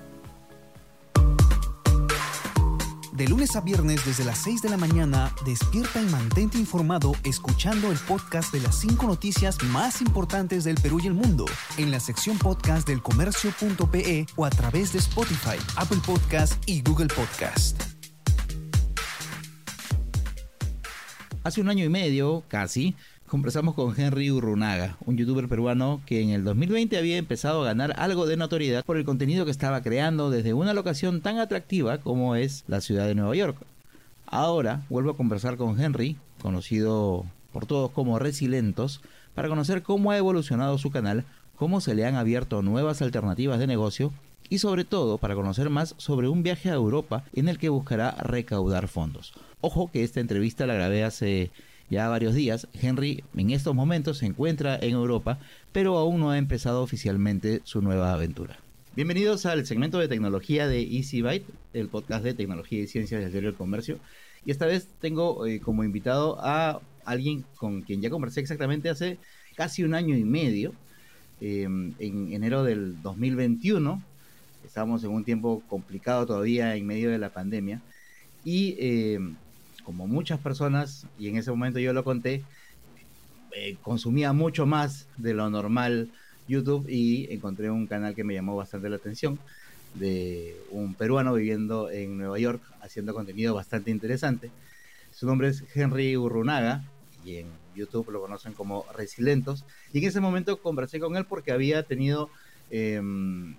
[3.12, 7.92] De lunes a viernes desde las 6 de la mañana, despierta y mantente informado escuchando
[7.92, 11.44] el podcast de las 5 noticias más importantes del Perú y el mundo
[11.76, 17.06] en la sección podcast del comercio.pe o a través de Spotify, Apple Podcast y Google
[17.06, 17.93] Podcast.
[21.44, 22.94] Hace un año y medio, casi,
[23.26, 27.92] conversamos con Henry Urrunaga, un youtuber peruano que en el 2020 había empezado a ganar
[27.98, 32.34] algo de notoriedad por el contenido que estaba creando desde una locación tan atractiva como
[32.34, 33.58] es la ciudad de Nueva York.
[34.24, 39.02] Ahora vuelvo a conversar con Henry, conocido por todos como Resilentos,
[39.34, 41.26] para conocer cómo ha evolucionado su canal,
[41.56, 44.14] cómo se le han abierto nuevas alternativas de negocio
[44.48, 48.10] y sobre todo para conocer más sobre un viaje a Europa en el que buscará
[48.22, 49.32] recaudar fondos.
[49.60, 51.50] Ojo que esta entrevista la grabé hace
[51.90, 52.68] ya varios días.
[52.72, 55.38] Henry en estos momentos se encuentra en Europa,
[55.72, 58.58] pero aún no ha empezado oficialmente su nueva aventura.
[58.96, 63.32] Bienvenidos al segmento de tecnología de Easy Byte, el podcast de tecnología y ciencias del
[63.32, 63.98] diario del comercio.
[64.46, 69.18] Y esta vez tengo eh, como invitado a alguien con quien ya conversé exactamente hace
[69.56, 70.74] casi un año y medio,
[71.40, 74.02] eh, en enero del 2021.
[74.74, 77.80] Estábamos en un tiempo complicado todavía en medio de la pandemia.
[78.44, 79.20] Y eh,
[79.84, 82.42] como muchas personas, y en ese momento yo lo conté,
[83.54, 86.10] eh, consumía mucho más de lo normal
[86.48, 89.38] YouTube y encontré un canal que me llamó bastante la atención
[89.94, 94.50] de un peruano viviendo en Nueva York haciendo contenido bastante interesante.
[95.12, 96.82] Su nombre es Henry Urrunaga
[97.24, 99.64] y en YouTube lo conocen como Resilentos.
[99.92, 102.28] Y en ese momento conversé con él porque había tenido
[102.72, 103.54] em,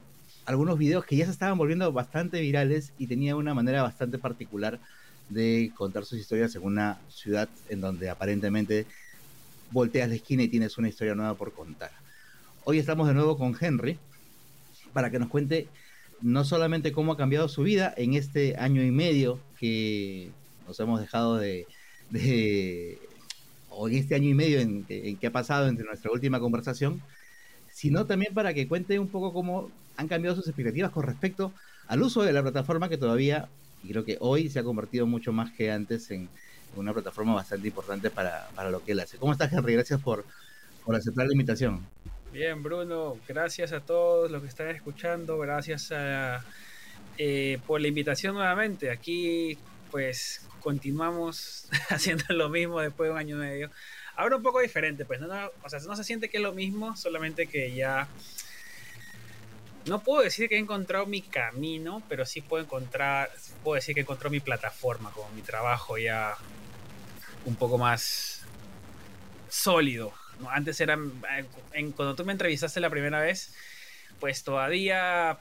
[0.45, 4.79] algunos videos que ya se estaban volviendo bastante virales y tenía una manera bastante particular
[5.29, 8.86] de contar sus historias en una ciudad en donde aparentemente
[9.71, 11.91] volteas la esquina y tienes una historia nueva por contar.
[12.63, 13.97] Hoy estamos de nuevo con Henry
[14.93, 15.67] para que nos cuente
[16.21, 20.31] no solamente cómo ha cambiado su vida en este año y medio que
[20.67, 21.67] nos hemos dejado de,
[23.69, 27.01] o en este año y medio en, en que ha pasado entre nuestra última conversación,
[27.75, 31.51] sino también para que cuente un poco cómo han cambiado sus expectativas con respecto
[31.89, 33.49] al uso de la plataforma que todavía
[33.83, 36.29] y creo que hoy se ha convertido mucho más que antes en
[36.77, 39.17] una plataforma bastante importante para, lo que él hace.
[39.17, 39.73] ¿Cómo estás, Henry?
[39.73, 40.23] Gracias por,
[40.88, 41.85] aceptar la invitación.
[42.31, 45.91] Bien, Bruno, gracias a todos los que están escuchando, gracias
[47.17, 48.89] eh, por la invitación nuevamente.
[48.89, 49.57] Aquí,
[49.91, 53.69] pues, continuamos haciendo lo mismo después de un año y medio.
[54.15, 55.28] Ahora un poco diferente, pues, no,
[55.63, 58.08] o sea, no se siente que es lo mismo, solamente que ya
[59.86, 63.30] no puedo decir que he encontrado mi camino, pero sí puedo encontrar,
[63.63, 66.36] puedo decir que he encontrado mi plataforma, como mi trabajo ya
[67.45, 68.43] un poco más
[69.47, 70.13] sólido.
[70.49, 70.97] Antes era,
[71.73, 73.54] en, cuando tú me entrevistaste la primera vez,
[74.19, 75.38] pues todavía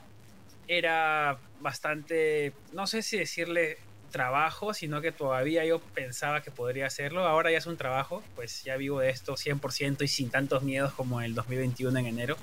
[0.69, 3.79] era bastante, no sé si decirle
[4.15, 7.27] trabajo, sino que todavía yo pensaba que podría hacerlo.
[7.27, 10.93] Ahora ya es un trabajo, pues ya vivo de esto 100% y sin tantos miedos
[10.93, 12.37] como el 2021 en enero.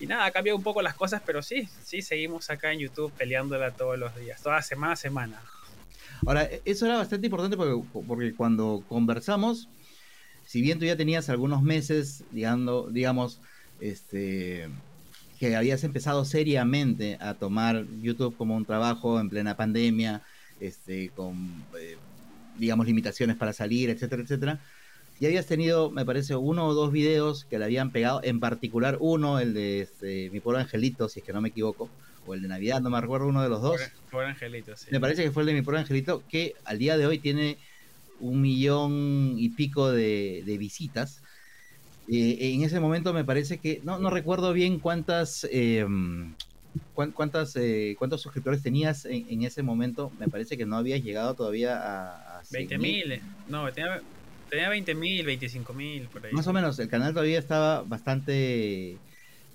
[0.00, 3.12] Y nada, ha cambiado un poco las cosas, pero sí, sí, seguimos acá en YouTube
[3.12, 5.42] peleándola todos los días, toda semana a semana.
[6.24, 9.68] Ahora, eso era bastante importante porque, porque cuando conversamos,
[10.46, 13.42] si bien tú ya tenías algunos meses, digamos, digamos
[13.78, 14.70] este,
[15.38, 20.22] que habías empezado seriamente a tomar YouTube como un trabajo en plena pandemia,
[20.62, 21.96] este, con, eh,
[22.58, 24.60] digamos, limitaciones para salir, etcétera, etcétera.
[25.20, 28.96] Y habías tenido, me parece, uno o dos videos que le habían pegado, en particular
[29.00, 31.88] uno, el de este, Mi Pobre Angelito, si es que no me equivoco,
[32.26, 33.80] o el de Navidad, no me recuerdo uno de los dos.
[34.10, 34.88] Pobre Angelito, sí.
[34.90, 37.58] Me parece que fue el de Mi Pobre Angelito, que al día de hoy tiene
[38.20, 41.22] un millón y pico de, de visitas.
[42.08, 45.86] Eh, en ese momento me parece que, no, no recuerdo bien cuántas, eh,
[46.94, 50.12] cuántas eh, cuántos suscriptores tenías en, ese momento.
[50.18, 52.38] Me parece que no habías llegado todavía a...
[52.38, 54.00] a 20 mil, no, tenía,
[54.50, 56.32] tenía 20 mil, 25 mil, por ahí.
[56.32, 58.98] Más o menos, el canal todavía estaba bastante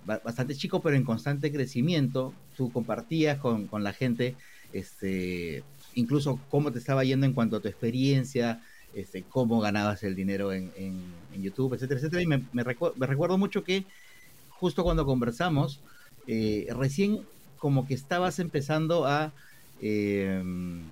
[0.07, 2.33] bastante chico, pero en constante crecimiento.
[2.55, 4.35] Tú compartías con, con la gente,
[4.73, 5.63] este,
[5.95, 8.61] incluso cómo te estaba yendo en cuanto a tu experiencia,
[8.93, 10.71] este, cómo ganabas el dinero en,
[11.39, 12.23] YouTube, etcétera, etcétera.
[12.23, 13.85] Y me, me, recuerdo mucho que
[14.49, 15.81] justo cuando conversamos,
[16.27, 17.21] eh, recién
[17.57, 19.31] como que estabas empezando a,
[19.81, 20.83] em,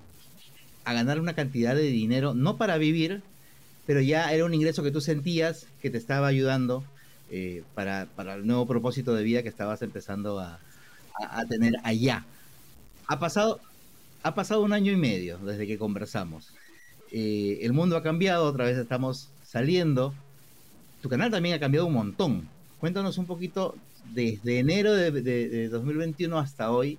[0.84, 3.22] a ganar una cantidad de dinero, no para vivir,
[3.86, 6.84] pero ya era un ingreso que tú sentías que te estaba ayudando
[7.30, 10.58] eh, para, para, el nuevo propósito de vida que estabas empezando a,
[11.18, 12.24] a, tener allá.
[13.06, 13.60] Ha pasado,
[14.22, 16.50] ha pasado un año y medio desde que conversamos.
[17.12, 20.14] Eh, el mundo ha cambiado, otra vez estamos saliendo.
[21.02, 22.48] Tu canal también ha cambiado un montón.
[22.80, 23.76] Cuéntanos un poquito
[24.12, 26.98] desde enero de, de, 2021 hasta hoy.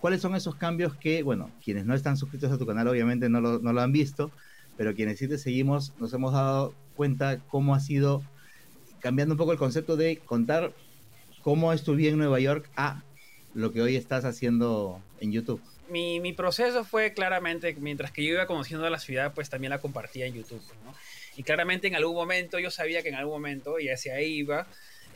[0.00, 3.40] ¿Cuáles son esos cambios que, bueno, quienes no están suscritos a tu canal obviamente no
[3.40, 4.30] lo, no lo han visto,
[4.76, 8.22] pero quienes sí te seguimos nos hemos dado cuenta cómo ha sido
[9.00, 10.72] cambiando un poco el concepto de contar
[11.42, 13.02] cómo es tu vida en Nueva York a
[13.54, 18.34] lo que hoy estás haciendo en YouTube mi, mi, proceso fue claramente, mientras que yo
[18.34, 20.94] iba conociendo la ciudad, pues también la compartía en YouTube, ¿no?
[21.36, 24.66] Y claramente en algún momento, yo sabía que en algún momento, y hacia ahí iba,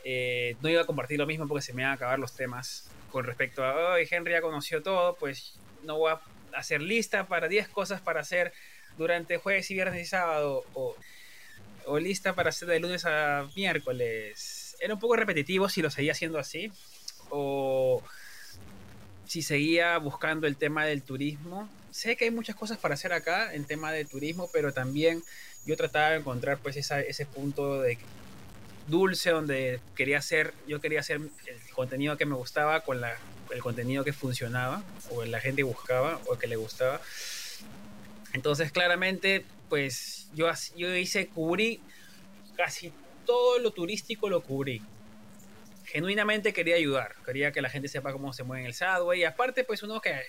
[0.03, 2.89] eh, no iba a compartir lo mismo porque se me iban a acabar los temas
[3.11, 6.21] con respecto a, hoy Henry ya conoció todo, pues no voy a
[6.57, 8.53] hacer lista para 10 cosas para hacer
[8.97, 10.95] durante jueves y viernes y sábado, o,
[11.99, 14.77] lista para hacer de lunes a miércoles.
[14.79, 16.71] Era un poco repetitivo si lo seguía haciendo así,
[17.31, 18.03] o
[19.25, 21.67] si seguía buscando el tema del turismo.
[21.89, 25.23] Sé que hay muchas cosas para hacer acá en tema de turismo, pero también
[25.65, 27.97] yo trataba de encontrar pues ese punto de
[28.89, 33.15] dulce donde quería hacer, yo quería hacer el contenido que me gustaba con la,
[33.51, 37.01] el contenido que funcionaba o la gente buscaba o que le gustaba.
[38.33, 41.81] Entonces claramente pues yo, yo hice, cubrí
[42.57, 42.91] casi
[43.25, 44.81] todo lo turístico lo cubrí
[45.89, 49.21] genuinamente quería ayudar, quería que la gente sepa cómo se mueve en el Subway.
[49.21, 50.21] Y aparte, pues uno que,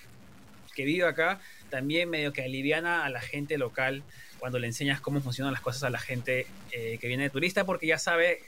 [0.75, 4.03] que vive acá también medio que aliviana a la gente local
[4.41, 7.65] cuando le enseñas cómo funcionan las cosas a la gente eh, que viene de turista
[7.65, 8.43] porque ya sabe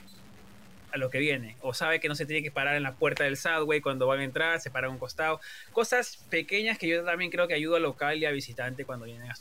[0.91, 3.23] a lo que viene o sabe que no se tiene que parar en la puerta
[3.23, 5.39] del Subway cuando van a entrar, se para a un costado.
[5.71, 9.31] Cosas pequeñas que yo también creo que ayuda al local y a visitante cuando vienen
[9.31, 9.35] a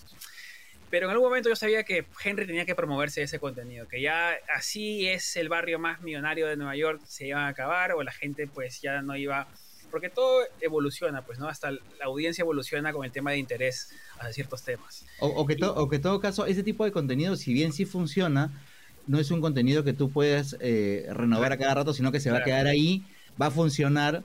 [0.93, 4.37] pero en algún momento yo sabía que Henry tenía que promoverse ese contenido, que ya
[4.55, 8.13] así es el barrio más millonario de Nueva York, se iba a acabar o la
[8.13, 9.49] gente pues ya no iba,
[9.93, 11.49] porque todo evoluciona, pues, ¿no?
[11.49, 15.05] Hasta la audiencia evoluciona con el tema de interés a ciertos temas.
[15.21, 18.51] O, que, o que en todo caso, ese tipo de contenido, si bien sí funciona,
[19.07, 22.31] no es un contenido que tú puedes eh, renovar a cada rato, sino que se
[22.31, 23.05] va a quedar ahí,
[23.41, 24.25] va a funcionar,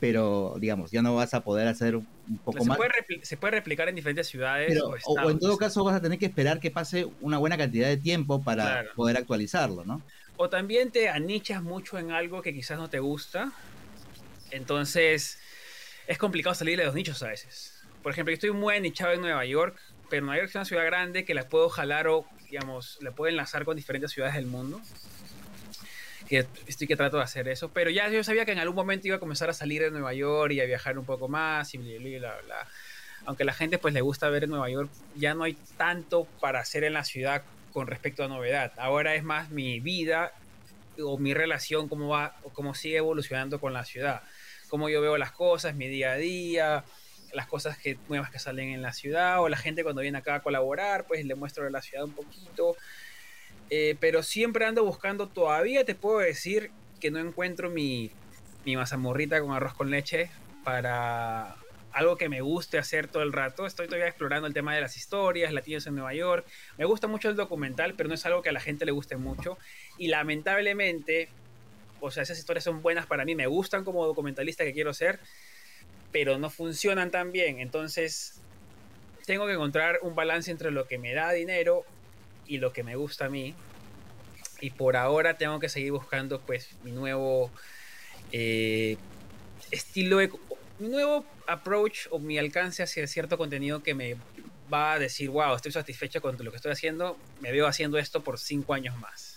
[0.00, 2.76] pero digamos, ya no vas a poder hacer un poco se más.
[2.76, 4.76] Puede se puede replicar en diferentes ciudades.
[5.04, 7.98] o, en todo caso vas a tener que esperar que pase una buena cantidad de
[7.98, 10.02] tiempo para poder actualizarlo, ¿no?
[10.36, 13.52] O también te anichas mucho en algo que quizás no te gusta.
[14.54, 15.38] Entonces
[16.06, 17.82] es complicado salir de los nichos a veces.
[18.02, 19.78] Por ejemplo, yo estoy muy anichado en Nueva York,
[20.10, 23.30] pero Nueva York es una ciudad grande que la puedo jalar o, digamos, la puedo
[23.30, 24.80] enlazar con diferentes ciudades del mundo
[26.28, 29.06] que estoy que trato de hacer eso, pero ya yo sabía que en algún momento
[29.06, 31.78] iba a comenzar a salir de Nueva York y a viajar un poco más y
[31.78, 32.68] bla, bla,
[33.26, 36.26] Aunque a la gente pues le gusta ver en Nueva York, ya no hay tanto
[36.40, 38.72] para hacer en la ciudad con respecto a novedad.
[38.76, 40.32] Ahora es más mi vida
[40.98, 44.22] o mi relación, cómo va, o cómo sigue evolucionando con la ciudad.
[44.68, 46.84] Cómo yo veo las cosas, mi día a día,
[47.32, 50.36] las cosas que, nuevas que salen en la ciudad, o la gente cuando viene acá
[50.36, 52.76] a colaborar, pues le muestro la ciudad un poquito.
[53.70, 58.10] Eh, pero siempre ando buscando, todavía te puedo decir que no encuentro mi,
[58.64, 60.30] mi mazamorrita con arroz con leche
[60.64, 61.56] para
[61.94, 63.66] algo que me guste hacer todo el rato.
[63.66, 66.44] Estoy todavía explorando el tema de las historias, latinos en Nueva York.
[66.76, 69.16] Me gusta mucho el documental, pero no es algo que a la gente le guste
[69.16, 69.58] mucho.
[69.96, 71.28] Y lamentablemente,
[72.04, 75.20] o sea, esas historias son buenas para mí, me gustan como documentalista que quiero ser,
[76.12, 77.60] pero no funcionan tan bien.
[77.60, 78.40] Entonces,
[79.24, 81.84] tengo que encontrar un balance entre lo que me da dinero
[82.46, 83.54] y lo que me gusta a mí.
[84.60, 87.50] Y por ahora tengo que seguir buscando pues mi nuevo
[88.32, 88.98] eh,
[89.70, 90.18] estilo,
[90.78, 94.16] un nuevo approach o mi alcance hacia cierto contenido que me
[94.72, 98.22] va a decir, wow, estoy satisfecho con lo que estoy haciendo, me veo haciendo esto
[98.22, 99.33] por cinco años más.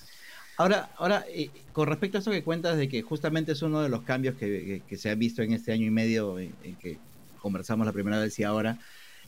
[0.58, 3.90] Ahora, ahora eh, con respecto a eso que cuentas de que justamente es uno de
[3.90, 6.98] los cambios que, se han visto en este año y medio en, que
[7.40, 8.80] conversamos la primera vez y ahora,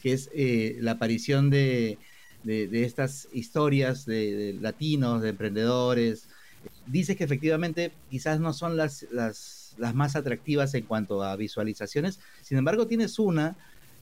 [0.02, 2.00] que es eh, la aparición de,
[2.44, 6.28] de, estas historias de, latinos, de emprendedores.
[6.88, 12.20] Dices que efectivamente quizás no son las, las, las más atractivas en cuanto a visualizaciones,
[12.42, 13.56] sin embargo tienes una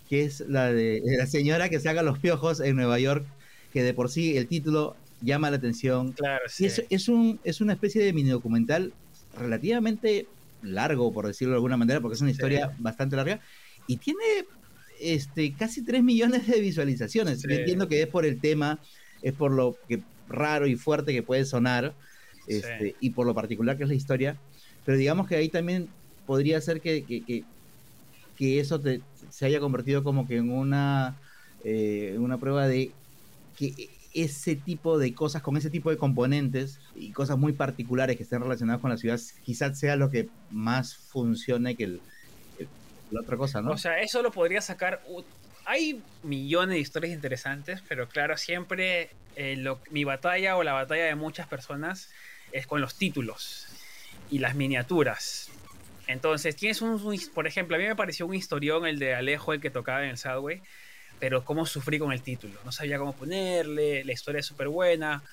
[0.09, 3.25] que es la de la señora que se haga los piojos en Nueva York,
[3.73, 6.12] que de por sí el título llama la atención.
[6.13, 6.65] Claro, sí.
[6.65, 8.93] es, es, un, es una especie de mini documental
[9.38, 10.27] relativamente
[10.62, 13.39] largo, por decirlo de alguna manera, porque es una historia bastante larga,
[13.86, 14.23] y tiene
[14.99, 17.43] este, casi 3 millones de visualizaciones.
[17.43, 18.80] entiendo que es por el tema,
[19.21, 21.93] es por lo que raro y fuerte que puede sonar,
[22.47, 24.38] este, y por lo particular que es la historia,
[24.86, 25.89] pero digamos que ahí también
[26.25, 27.43] podría ser que, que,
[28.38, 28.82] que, eso
[29.30, 31.17] se haya convertido como que en una,
[31.63, 32.91] eh, una prueba de
[33.58, 38.23] que ese tipo de cosas, con ese tipo de componentes y cosas muy particulares que
[38.23, 41.99] estén relacionadas con la ciudad, quizás sea lo que más funcione que
[43.12, 43.71] la otra cosa, ¿no?
[43.71, 45.03] O sea, eso lo podría sacar.
[45.65, 51.15] Hay millones de historias interesantes, pero claro, siempre eh, mi batalla o la batalla de
[51.15, 52.10] muchas personas
[52.51, 53.67] es con los títulos
[54.32, 55.49] y las miniaturas.
[56.08, 56.99] Entonces, tienes un,
[57.36, 60.10] por ejemplo, a mí me pareció un historión el de Alejo, el que tocaba en
[60.10, 60.63] el Subway
[61.19, 62.60] pero cómo sufrí con el título.
[62.63, 65.23] No sabía cómo ponerle, la historia es súper buena.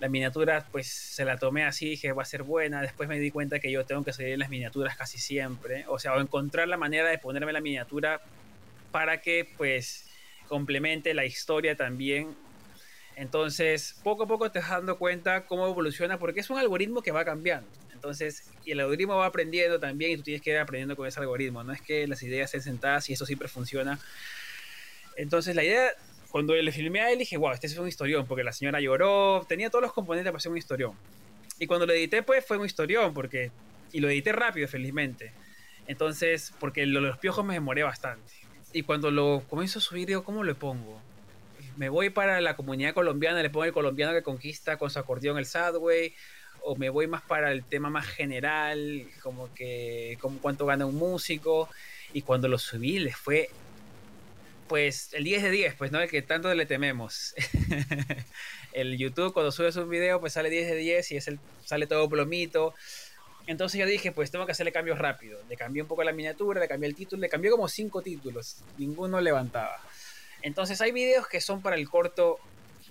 [0.00, 2.80] La miniatura, pues se la tomé así, dije va a ser buena.
[2.82, 5.84] Después me di cuenta que yo tengo que salir en las miniaturas casi siempre.
[5.88, 8.20] O sea, o encontrar la manera de ponerme la miniatura
[8.92, 10.06] para que, pues,
[10.46, 12.36] complemente la historia también.
[13.16, 17.10] Entonces, poco a poco te vas dando cuenta cómo evoluciona, porque es un algoritmo que
[17.10, 17.68] va cambiando.
[17.92, 21.18] Entonces, y el algoritmo va aprendiendo también y tú tienes que ir aprendiendo con ese
[21.18, 21.64] algoritmo.
[21.64, 23.98] No es que las ideas estén sentadas y eso siempre funciona
[25.18, 25.90] entonces la idea,
[26.30, 29.44] cuando le filmé a él, dije, wow, este es un historión, porque la señora lloró,
[29.48, 30.92] tenía todos los componentes para ser un historión.
[31.58, 33.50] Y cuando lo edité, pues fue un historión, porque...
[33.92, 35.32] Y lo edité rápido, felizmente.
[35.88, 38.32] Entonces, porque lo, los piojos me demoré bastante.
[38.72, 41.00] Y cuando lo comienzo a subir, digo, ¿cómo lo pongo?
[41.76, 45.36] Me voy para la comunidad colombiana, le pongo el colombiano que conquista con su acordeón
[45.38, 46.14] el Sadway,
[46.62, 50.94] o me voy más para el tema más general, como que como cuánto gana un
[50.94, 51.68] músico.
[52.12, 53.50] Y cuando lo subí, les fue
[54.68, 57.34] pues el 10 de 10, pues no el que tanto le tememos.
[58.72, 61.86] el YouTube cuando subes un video pues sale 10 de 10 y es el, sale
[61.86, 62.74] todo plomito.
[63.46, 65.40] Entonces yo dije, pues tengo que hacerle cambios rápido.
[65.48, 68.58] Le cambié un poco la miniatura, le cambié el título, le cambié como 5 títulos.
[68.76, 69.80] Ninguno levantaba.
[70.42, 72.38] Entonces hay videos que son para el corto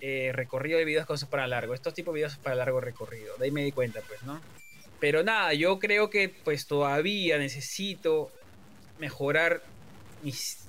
[0.01, 1.73] eh, recorrido y videos que son para largo.
[1.73, 3.37] Estos tipos de videos son para largo recorrido.
[3.37, 4.41] De ahí me di cuenta, pues, ¿no?
[4.99, 8.31] Pero nada, yo creo que pues todavía necesito
[8.99, 9.61] mejorar
[10.23, 10.66] mis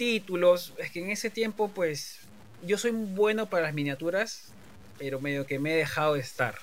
[0.00, 0.72] títulos.
[0.78, 2.20] Es que en ese tiempo, pues,
[2.66, 4.50] yo soy bueno para las miniaturas,
[4.98, 6.54] pero medio que me he dejado de estar.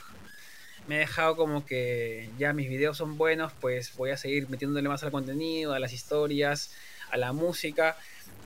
[0.88, 4.90] Me he dejado como que ya mis videos son buenos, pues voy a seguir metiéndole
[4.90, 6.72] más al contenido, a las historias,
[7.12, 7.96] a la música.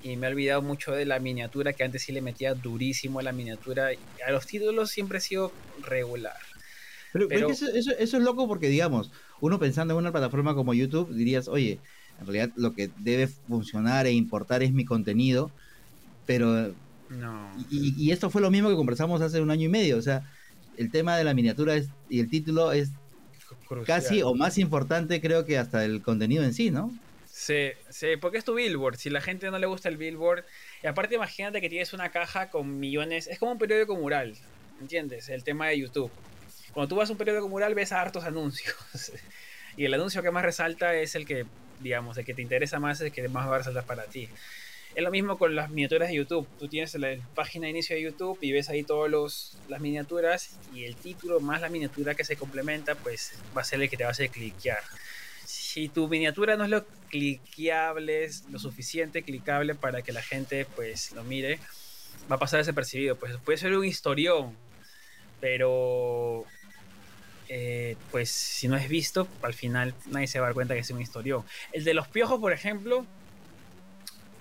[0.04, 3.24] Y me he olvidado mucho de la miniatura, que antes sí le metía durísimo a
[3.24, 3.92] la miniatura.
[4.28, 6.36] A los títulos siempre he sido regular.
[7.14, 11.48] Pero, eso, eso, es loco porque, digamos, uno pensando en una plataforma como YouTube, dirías,
[11.48, 11.80] oye,
[12.22, 15.52] en realidad lo que debe funcionar e importar es mi contenido,
[16.26, 16.74] pero...
[17.10, 17.52] No.
[17.70, 20.24] Y, esto fue lo mismo que conversamos hace un año y medio, o sea,
[20.78, 21.76] el tema de la miniatura
[22.10, 22.92] y el título es
[23.86, 26.94] casi o más importante creo que hasta el contenido en sí, ¿no?
[27.30, 28.98] Sí, sí, porque es tu billboard.
[28.98, 30.46] Si la gente no le gusta el billboard,
[30.84, 34.36] y aparte imagínate que tienes una caja con millones, es como un periódico mural,
[34.80, 35.28] ¿entiendes?
[35.28, 36.12] El tema de YouTube.
[36.72, 38.76] Cuando tú vas a un periódico mural ves hartos anuncios.
[39.78, 41.46] y el anuncio que más resalta es el que
[41.82, 44.30] digamos, el que te interesa más es el que más va a resaltar para ti.
[44.94, 46.48] Es lo mismo con las miniaturas de YouTube.
[46.60, 50.84] Tú tienes la página de inicio de YouTube y ves ahí todas las miniaturas y
[50.84, 54.04] el título más la miniatura que se complementa, pues va a ser el que te
[54.04, 54.84] va a hacer cliquear.
[55.46, 60.66] Si tu miniatura no es lo cliqueable, es lo suficiente clicable para que la gente
[60.76, 61.60] pues lo mire,
[62.30, 63.16] va a pasar desapercibido.
[63.16, 64.58] Pues puede ser un historión,
[65.40, 66.46] pero
[67.54, 70.80] eh, pues si no es visto, al final nadie se va a dar cuenta que
[70.80, 71.44] es un historión.
[71.74, 73.06] El de los piojos, por ejemplo,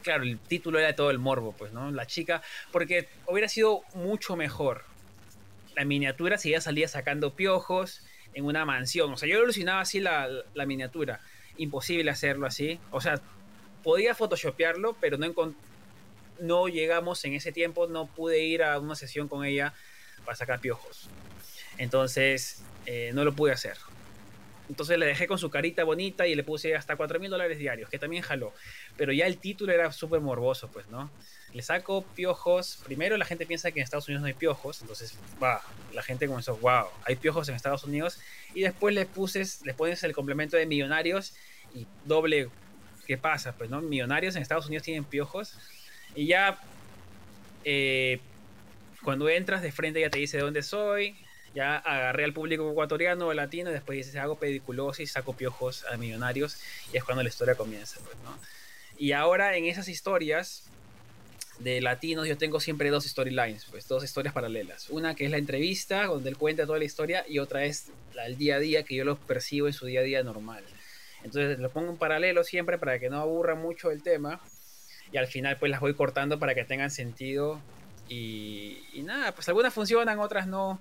[0.05, 1.91] claro, el título era todo el morbo, pues, ¿no?
[1.91, 4.85] La chica, porque hubiera sido mucho mejor
[5.75, 9.13] la miniatura si ella salía sacando piojos en una mansión.
[9.13, 10.29] O sea, yo alucinaba así la,
[10.65, 11.19] miniatura.
[11.57, 12.79] Imposible hacerlo así.
[12.93, 13.21] O sea,
[13.83, 15.35] podía photoshopearlo, pero no,
[16.39, 19.75] no llegamos en ese tiempo, no pude ir a una sesión con ella
[20.25, 21.09] para sacar piojos.
[21.77, 23.77] Entonces, eh, no lo pude hacer.
[24.71, 27.91] Entonces le dejé con su carita bonita y le puse hasta 4 mil dólares diarios,
[27.91, 28.53] que también jaló.
[28.97, 31.11] Pero ya el título era súper morboso, pues, ¿no?
[31.53, 32.79] Le saco piojos.
[32.85, 34.81] Primero la gente piensa que en Estados Unidos no hay piojos.
[34.81, 35.61] Entonces, va,
[35.93, 38.21] la gente comenzó, wow, hay piojos en Estados Unidos.
[38.55, 41.35] Y después le, puses, le pones el complemento de millonarios
[41.75, 42.49] y doble,
[43.09, 43.53] ¿qué pasa?
[43.57, 43.81] Pues, ¿no?
[43.81, 45.59] Millonarios en Estados Unidos tienen piojos.
[46.15, 46.61] Y ya,
[47.65, 48.21] eh,
[49.03, 51.17] cuando entras de frente ya te dice de dónde soy,
[51.55, 56.59] ya agarré al público ecuatoriano latino, después dices, hago pediculosis, saco piojos a millonarios,
[56.93, 58.39] y es cuando la historia comienza, pues, ¿no?
[58.97, 60.65] Y ahora en esas historias
[61.59, 64.89] de latinos yo tengo siempre dos storylines, pues dos historias paralelas.
[64.91, 67.87] Una que es la entrevista, donde él cuenta toda la historia, y otra es
[68.25, 70.65] el día a día, que yo lo percibo en su día a día normal.
[71.23, 74.41] Entonces lo pongo en paralelo siempre para que no aburra mucho el tema,
[75.13, 77.61] y al final pues las voy cortando para que tengan sentido.
[78.09, 80.81] Y, y nada, pues algunas funcionan, otras no.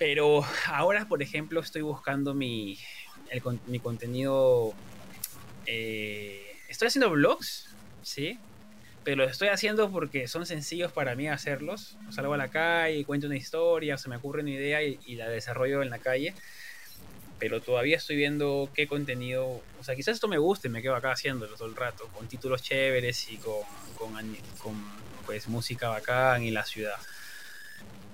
[0.00, 2.78] Pero ahora, por ejemplo, estoy buscando mi,
[3.66, 4.72] mi contenido.
[5.66, 7.68] Eh, estoy haciendo vlogs,
[8.02, 8.38] ¿sí?
[9.04, 11.98] Pero lo estoy haciendo porque son sencillos para mí hacerlos.
[12.08, 15.82] salgo a la calle, cuento una historia, se me ocurre una idea y, la desarrollo
[15.82, 16.32] en la calle.
[17.38, 19.60] Pero todavía estoy viendo qué contenido.
[19.78, 22.26] O sea, quizás esto me guste y me quedo acá haciéndolo todo el rato, con
[22.26, 23.64] títulos chéveres y con,
[23.98, 24.14] con,
[24.62, 24.82] con
[25.26, 26.96] pues, música bacán y la ciudad.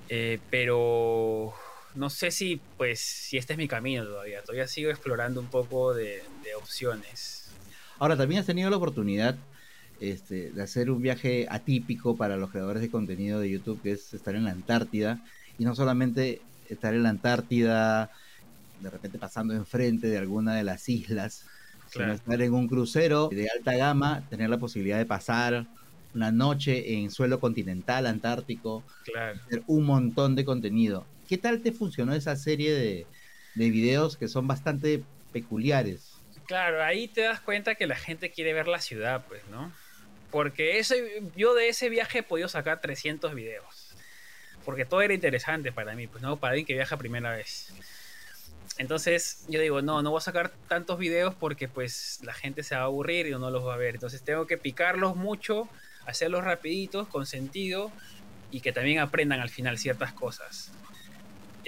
[0.09, 1.55] Eh, pero
[1.97, 4.43] no sé si, pues, si este es mi camino todavía.
[4.43, 6.23] Todavía sigo explorando un poco de,
[6.59, 7.51] opciones.
[7.99, 9.37] Ahora, también has tenido la oportunidad
[10.01, 14.13] este, de hacer un viaje atípico para los creadores de contenido de YouTube, que es
[14.15, 15.21] estar en la Antártida.
[15.59, 18.11] Y no solamente estar en la Antártida,
[18.81, 21.47] de repente pasando enfrente de alguna de las islas,
[21.91, 25.67] sino estar en un crucero de alta gama, tener la posibilidad de pasar
[26.15, 29.39] una noche en suelo continental antártico, claro.
[29.67, 31.07] un montón de contenido.
[31.29, 33.07] ¿Qué tal te funcionó esa serie de,
[33.55, 35.03] de videos que son bastante
[35.33, 36.13] peculiares?
[36.47, 39.73] Claro, ahí te das cuenta que la gente quiere ver la ciudad, pues, ¿no?
[40.31, 43.95] Porque ese, yo de ese viaje he podido sacar 300 videos.
[44.65, 46.37] Porque todo era interesante para mí, pues, ¿no?
[46.37, 47.73] Para alguien que viaja primera vez.
[48.79, 52.75] Entonces yo digo, no, no voy a sacar tantos videos porque pues la gente se
[52.75, 53.95] va a aburrir y no los va a ver.
[53.95, 55.69] Entonces tengo que picarlos mucho,
[56.05, 57.91] hacerlos rapiditos, con sentido
[58.51, 60.73] y que también aprendan al final ciertas cosas.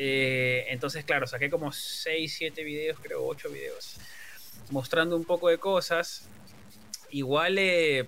[0.01, 3.97] Eh, entonces, claro, saqué como 6, 7 videos, creo 8 videos,
[4.71, 6.29] mostrando un poco de cosas.
[7.11, 8.07] Igual, eh,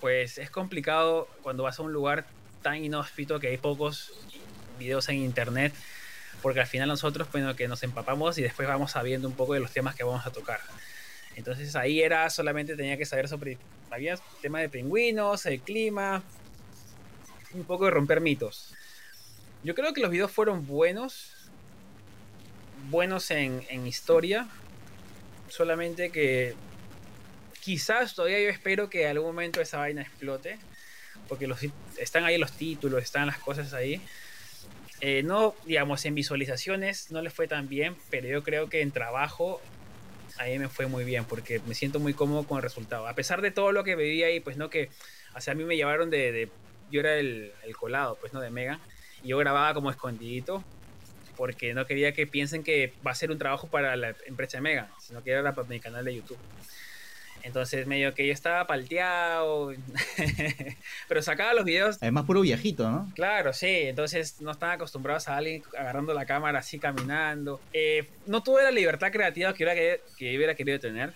[0.00, 2.24] pues es complicado cuando vas a un lugar
[2.62, 4.12] tan inhóspito que hay pocos
[4.78, 5.74] videos en internet,
[6.40, 9.60] porque al final nosotros, bueno, que nos empapamos y después vamos sabiendo un poco de
[9.60, 10.60] los temas que vamos a tocar.
[11.36, 13.58] Entonces ahí era solamente tenía que saber sobre,
[13.90, 16.22] había tema de pingüinos, el clima,
[17.52, 18.74] un poco de romper mitos.
[19.62, 21.34] Yo creo que los videos fueron buenos.
[22.88, 24.48] Buenos en, historia.
[25.48, 26.54] Solamente que
[27.60, 30.58] quizás todavía yo espero que algún momento esa vaina explote.
[31.28, 31.60] Porque los,
[31.98, 34.00] están ahí los títulos, están las cosas ahí.
[35.02, 38.90] Eh, no, digamos, en visualizaciones no les fue tan bien, pero yo creo que en
[38.90, 39.60] trabajo
[40.38, 43.06] ahí me fue muy bien porque me siento muy cómodo con el resultado.
[43.06, 44.90] A pesar de todo lo que viví ahí, pues no que,
[45.34, 46.50] o a mí me llevaron de,
[46.90, 48.80] yo era el, el, colado, pues no, de Mega
[49.24, 50.64] yo grababa como escondidito
[51.36, 54.62] porque no quería que piensen que va a ser un trabajo para la empresa de
[54.62, 56.38] Mega, sino que era para mi canal de YouTube.
[57.42, 59.72] Entonces medio que yo estaba palteado,
[61.08, 61.96] pero sacaba los videos.
[62.02, 63.10] Además puro viejito, ¿no?
[63.14, 67.60] Claro, sí, entonces no estaban acostumbrados a alguien agarrando la cámara así caminando.
[67.72, 71.14] Eh, no tuve la libertad creativa que, hubiera, que hubiera querido tener,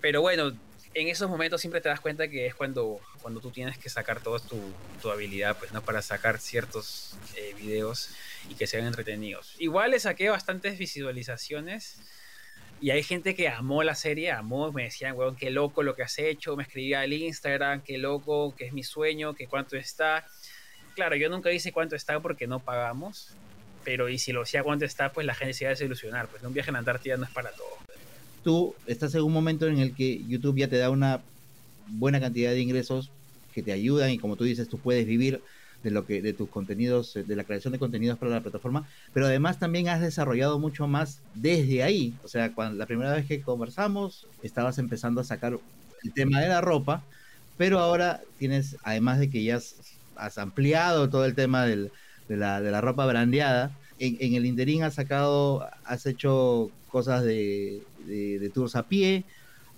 [0.00, 0.52] pero bueno,
[0.94, 4.20] en esos momentos siempre te das cuenta que es cuando, cuando tú tienes que sacar
[4.20, 4.58] toda tu,
[5.00, 5.82] tu habilidad, pues, ¿no?
[5.82, 8.10] Para sacar ciertos eh, videos
[8.48, 9.54] y que sean entretenidos.
[9.58, 11.98] Igual le saqué bastantes visualizaciones
[12.80, 16.02] y hay gente que amó la serie, amó, me decían, weón, qué loco lo que
[16.02, 20.26] has hecho, me escribía al Instagram, qué loco, que es mi sueño, que cuánto está.
[20.94, 23.34] Claro, yo nunca dice cuánto está porque no pagamos,
[23.84, 26.42] pero y si lo decía cuánto está, pues la gente se iba a desilusionar, pues
[26.42, 27.80] un viaje en la Antártida no es para todo
[28.42, 31.20] tú estás en un momento en el que YouTube ya te da una
[31.90, 33.10] buena cantidad de ingresos
[33.54, 35.42] que te ayudan y como tú dices, tú puedes vivir
[35.82, 39.26] de lo que de tus contenidos, de la creación de contenidos para la plataforma, pero
[39.26, 42.14] además también has desarrollado mucho más desde ahí.
[42.22, 45.58] O sea, cuando la primera vez que conversamos, estabas empezando a sacar
[46.02, 47.02] el tema de la ropa,
[47.56, 51.90] pero ahora tienes, además de que ya has, ampliado todo el tema de,
[52.28, 57.82] la, de la ropa brandeada, en, en el interín has sacado, has hecho cosas de,
[58.06, 59.24] de, tours a pie.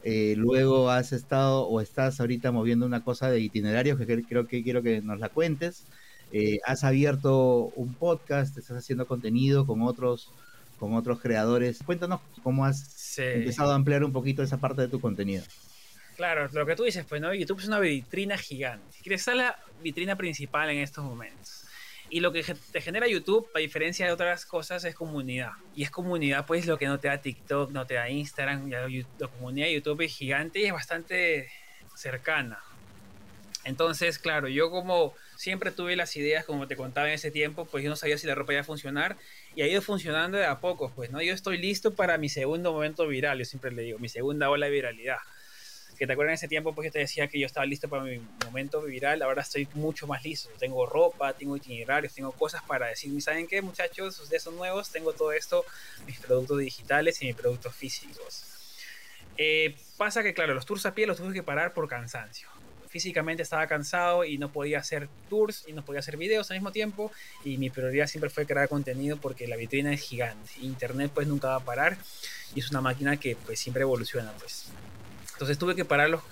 [0.05, 4.63] Eh, luego has estado o estás ahorita moviendo una cosa de itinerarios que creo que
[4.63, 5.85] quiero que nos la cuentes.
[6.33, 10.31] Eh, has abierto un podcast, estás haciendo contenido con otros
[10.79, 11.81] con otros creadores.
[11.85, 15.45] Cuéntanos cómo has empezado a ampliar un poquito esa parte de tu contenido.
[16.17, 17.33] Claro, lo que tú dices, pues, ¿no?
[17.33, 18.99] YouTube es una vitrina gigante.
[19.01, 21.67] Quieres ser la vitrina principal en estos momentos.
[22.13, 25.53] Y lo que te genera YouTube, a diferencia de otras cosas, es comunidad.
[25.75, 28.69] Y es comunidad, pues, lo que no te da TikTok, no te da Instagram.
[28.69, 31.49] la comunidad de YouTube es gigante y es bastante
[31.97, 32.59] cercana.
[33.65, 37.83] Entonces, claro, yo como siempre tuve las ideas, como te contaba en ese tiempo, pues
[37.83, 39.17] yo no sabía si la ropa iba a funcionar
[39.57, 41.23] y ha ido funcionando de a poco, pues, ¿no?
[41.23, 44.67] Yo estoy listo para mi segundo momento viral, yo siempre le digo, mi segunda ola
[44.67, 45.17] de viralidad.
[45.99, 48.03] Que te acuerdas en ese tiempo, pues yo te decía que yo estaba listo para
[48.03, 50.49] mi momento viral, ahora estoy mucho más listo.
[50.59, 54.19] Tengo ropa, tengo itinerarios, tengo cosas para decir, ¿saben qué, muchachos?
[54.19, 55.65] Ustedes son nuevos, tengo todo esto,
[56.07, 58.45] mis productos digitales y mis productos físicos.
[59.37, 62.49] Eh, pasa que, claro, los tours a pie los tuve que parar por cansancio
[62.93, 66.73] físicamente estaba cansado y no podía hacer tours y no podía hacer videos al mismo
[66.73, 67.11] tiempo
[67.43, 71.49] y mi prioridad siempre fue crear contenido porque la vitrina es gigante internet pues nunca
[71.49, 71.97] va a parar
[72.55, 74.67] y es una máquina que pues siempre evoluciona pues
[75.43, 76.23] entonces tuve que pararlo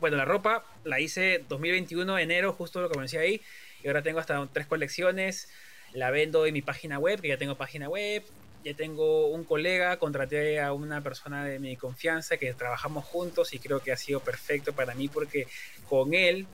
[0.00, 3.40] bueno la ropa la hice 2021 enero justo lo comencé ahí
[3.84, 5.48] y ahora tengo hasta tres colecciones
[5.92, 8.24] la vendo en mi página web que ya tengo página web
[8.64, 13.58] ya tengo un colega, contraté a una persona de mi confianza que trabajamos juntos y
[13.58, 15.48] creo que ha sido perfecto para mí porque
[15.88, 16.46] con él,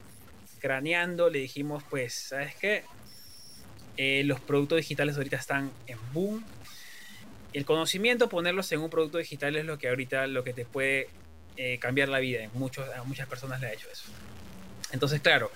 [0.58, 2.84] craneando, le dijimos, pues, ¿sabes qué?
[3.98, 6.42] Eh, los productos digitales ahorita están en boom.
[7.52, 11.08] El conocimiento, ponerlos en un producto digital es lo que ahorita lo que te puede
[11.60, 12.48] eh, cambiar la vida.
[12.54, 14.04] Muchos, a muchas personas le ha hecho eso.
[14.92, 15.50] Entonces, claro,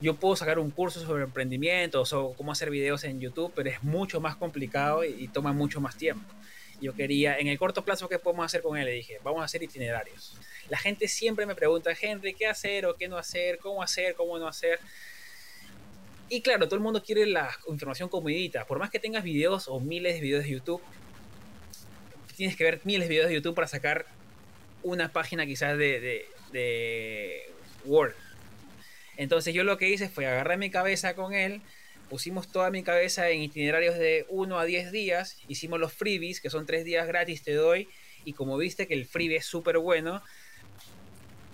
[0.00, 3.80] yo puedo sacar un curso sobre emprendimiento o cómo hacer videos en YouTube, pero es
[3.84, 6.28] mucho más complicado y, toma mucho más tiempo.
[6.80, 8.84] Yo quería, en el corto plazo, ¿qué podemos hacer con él?
[8.86, 10.36] Le dije, vamos a hacer itinerarios.
[10.68, 13.58] La gente siempre me pregunta, Henry, ¿qué hacer o qué no hacer?
[13.58, 14.16] ¿Cómo hacer?
[14.16, 14.80] ¿Cómo no hacer?
[16.28, 18.66] Y claro, todo el mundo quiere la información comidita.
[18.66, 20.82] Por más que tengas videos o miles de videos de YouTube,
[22.36, 24.04] tienes que ver miles de videos de YouTube para sacar
[24.84, 27.50] una página quizás de, de, de
[27.84, 28.14] Word
[29.16, 31.62] entonces yo lo que hice fue agarrar mi cabeza con él,
[32.08, 36.50] pusimos toda mi cabeza en itinerarios de 1 a 10 días, hicimos los freebies, que
[36.50, 37.88] son 3 días gratis te doy,
[38.24, 40.22] y como viste que el freebie es súper bueno,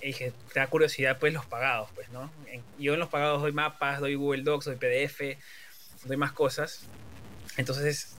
[0.02, 2.30] dije, te da curiosidad pues los pagados, pues, ¿no?
[2.78, 5.36] Yo en los pagados doy mapas, doy Google Docs, doy PDF,
[6.04, 6.84] doy más cosas.
[7.58, 8.16] Entonces,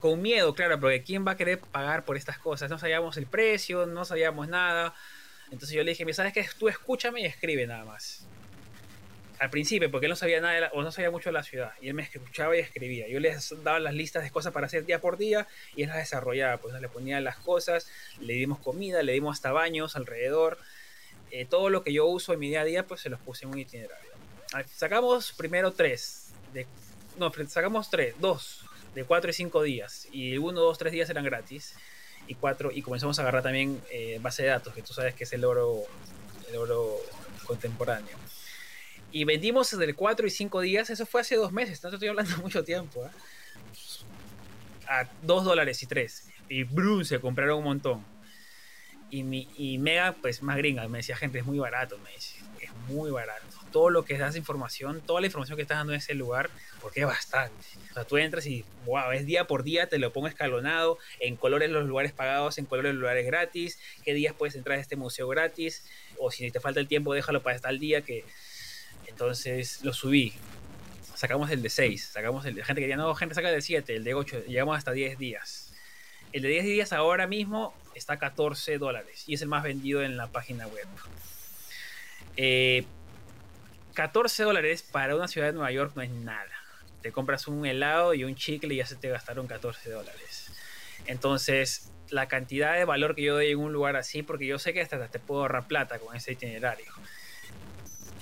[0.00, 2.70] con miedo, claro, porque ¿quién va a querer pagar por estas cosas?
[2.70, 4.94] No sabíamos el precio, no sabíamos nada.
[5.52, 6.46] Entonces yo le dije, ¿sabes qué?
[6.58, 8.26] Tú escúchame y escribe nada más
[9.40, 11.88] al principio, porque él no sabía nada o no sabía mucho de la ciudad, y
[11.88, 13.08] él me escuchaba y escribía.
[13.08, 13.34] Yo le
[13.64, 16.78] daba las listas de cosas para hacer día por día y él las desarrollaba, pues
[16.78, 17.88] le ponía las cosas,
[18.20, 20.58] le dimos comida, le dimos hasta baños alrededor.
[21.30, 23.46] Eh, todo lo que yo uso en mi día a día, pues se los puse
[23.46, 24.10] en un itinerario.
[24.66, 26.66] Sacamos primero tres, de,
[27.16, 31.24] no, sacamos tres, dos, de cuatro y cinco días, y uno, dos, tres días eran
[31.24, 31.74] gratis,
[32.26, 35.24] y cuatro, y comenzamos a agarrar también eh, base de datos, que tú sabes que
[35.24, 35.82] es el oro,
[36.50, 36.96] el oro
[37.44, 38.16] contemporáneo.
[39.12, 42.08] Y vendimos desde el 4 y 5 días, eso fue hace dos meses, no estoy
[42.08, 43.04] hablando mucho tiempo.
[43.04, 43.10] ¿eh?
[44.88, 46.28] A 2 dólares y 3.
[46.48, 48.04] Y Bruce se compraron un montón.
[49.10, 52.39] Y, mi, y Mega, pues más gringa, me decía, gente, es muy barato, me dice,
[52.88, 53.44] muy barato.
[53.72, 56.50] Todo lo que das información, toda la información que estás dando en ese lugar,
[56.80, 57.54] porque es bastante.
[57.90, 61.36] O sea, tú entras y, wow, es día por día, te lo pongo escalonado, en
[61.36, 64.96] colores los lugares pagados, en colores los lugares gratis, qué días puedes entrar a este
[64.96, 65.84] museo gratis,
[66.18, 68.24] o si te falta el tiempo, déjalo para el día que
[69.06, 70.32] entonces lo subí.
[71.14, 73.62] Sacamos el de 6, sacamos el de gente que ya no, gente saca el de
[73.62, 75.72] 7, el de 8, llegamos hasta 10 días.
[76.32, 80.02] El de 10 días ahora mismo está a 14 dólares y es el más vendido
[80.02, 80.86] en la página web.
[82.36, 82.82] 14
[84.42, 86.50] eh, dólares para una ciudad de Nueva York no es nada.
[87.02, 90.52] Te compras un helado y un chicle y ya se te gastaron 14 dólares.
[91.06, 94.72] Entonces, la cantidad de valor que yo doy en un lugar así, porque yo sé
[94.72, 96.92] que hasta te puedo ahorrar plata con ese itinerario.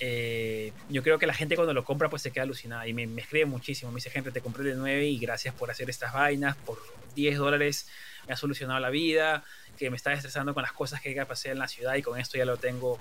[0.01, 3.05] Eh, yo creo que la gente cuando lo compra pues se queda alucinada y me,
[3.21, 3.91] escribe muchísimo.
[3.91, 6.79] Me dice, gente, te compré de 9 y gracias por hacer estas vainas, por
[7.15, 7.89] 10 dólares
[8.27, 9.43] me ha solucionado la vida,
[9.79, 12.37] que me está estresando con las cosas que pasar en la ciudad y con esto
[12.37, 13.01] ya lo tengo.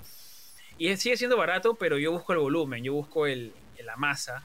[0.78, 3.54] Y sigue siendo barato, pero yo busco el volumen, yo busco el,
[3.84, 4.44] la masa,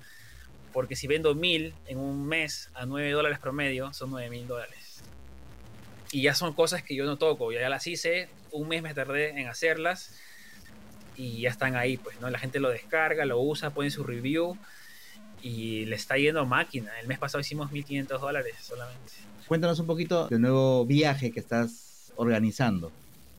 [0.72, 5.02] porque si vendo 1000 en un mes a 9 dólares promedio, son 9 mil dólares.
[6.10, 9.40] Y ya son cosas que yo no toco, ya las hice, un mes me tardé
[9.40, 10.14] en hacerlas
[11.16, 12.20] y ya están ahí, pues.
[12.20, 14.56] La gente lo descarga, lo usa, pone su review
[15.42, 16.98] y le está yendo máquina.
[17.00, 19.12] El mes pasado hicimos 1.500 dólares solamente.
[19.48, 22.92] Cuéntanos un poquito del nuevo viaje que estás organizando.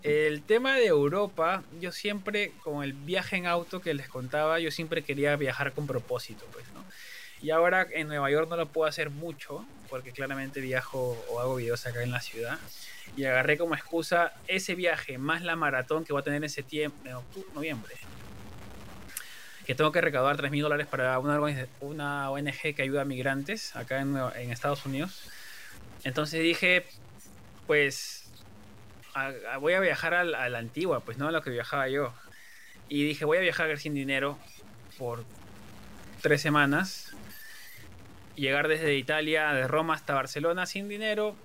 [0.04, 4.70] El tema de Europa, yo siempre, con el viaje en auto que les contaba, yo
[4.70, 6.84] siempre quería viajar con propósito, pues, ¿no?
[7.42, 11.56] Y ahora en Nueva York no lo puedo hacer mucho porque claramente viajo o hago
[11.56, 12.60] videos acá en la ciudad.
[13.16, 17.12] Y agarré como excusa ese viaje más la maratón que voy a tener en septiembre,
[17.12, 17.96] en noviembre.
[19.66, 24.02] Que tengo que recaudar 3 mil dólares para una, ONG que ayuda a migrantes acá
[24.02, 25.30] en Estados Unidos.
[26.04, 26.86] Entonces dije,
[27.68, 28.23] pues
[29.60, 32.14] voy a viajar a, la antigua, pues no a lo que viajaba yo.
[32.90, 34.38] Y dije, voy a viajar sin dinero
[34.98, 35.24] por
[36.22, 37.16] tres semanas.
[38.36, 41.36] Llegar desde Italia, de Roma hasta Barcelona sin dinero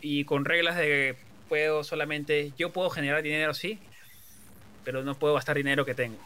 [0.00, 1.16] y con reglas de que
[1.48, 3.80] puedo solamente, yo puedo generar dinero, sí,
[4.84, 6.18] pero no puedo gastar dinero que tengo.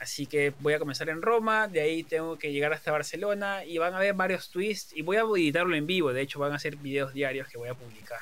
[0.00, 3.78] Así que voy a comenzar en Roma, de ahí tengo que llegar hasta Barcelona y
[3.78, 6.58] van a ver varios twists y voy a editarlo en vivo, de hecho van a
[6.58, 8.20] ser videos diarios que voy a publicar.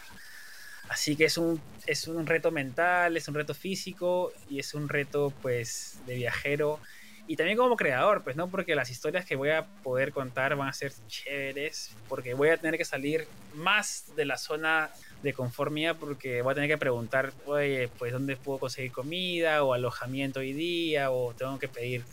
[0.88, 4.88] Así que es un, es un reto mental, es un reto físico y es un
[4.88, 6.80] reto pues de viajero
[7.28, 10.68] y también como creador, pues no, porque las historias que voy a poder contar van
[10.68, 14.90] a ser chéveres, porque voy a tener que salir más de la zona
[15.24, 19.74] de conformidad, porque voy a tener que preguntar, oye, pues dónde puedo conseguir comida o
[19.74, 22.04] alojamiento hoy día, o tengo que pedir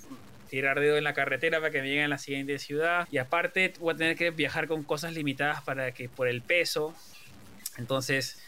[0.49, 3.07] tirar dedo en la carretera para que me lleguen a la siguiente ciudad.
[3.11, 6.93] Y aparte voy a tener que viajar con cosas limitadas para que por el peso.
[7.77, 8.39] Entonces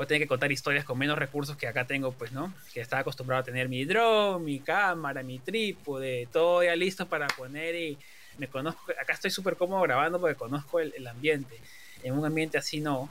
[0.00, 2.54] voy a tener que contar historias con menos recursos que acá tengo, pues, ¿no?
[2.72, 7.26] Que estaba acostumbrado a tener mi drone, mi cámara, mi trípode, todo ya listo para
[7.26, 7.98] poner y
[8.38, 11.54] me conozco, acá estoy súper cómodo grabando porque conozco el, ambiente.
[12.02, 13.10] En un ambiente así no,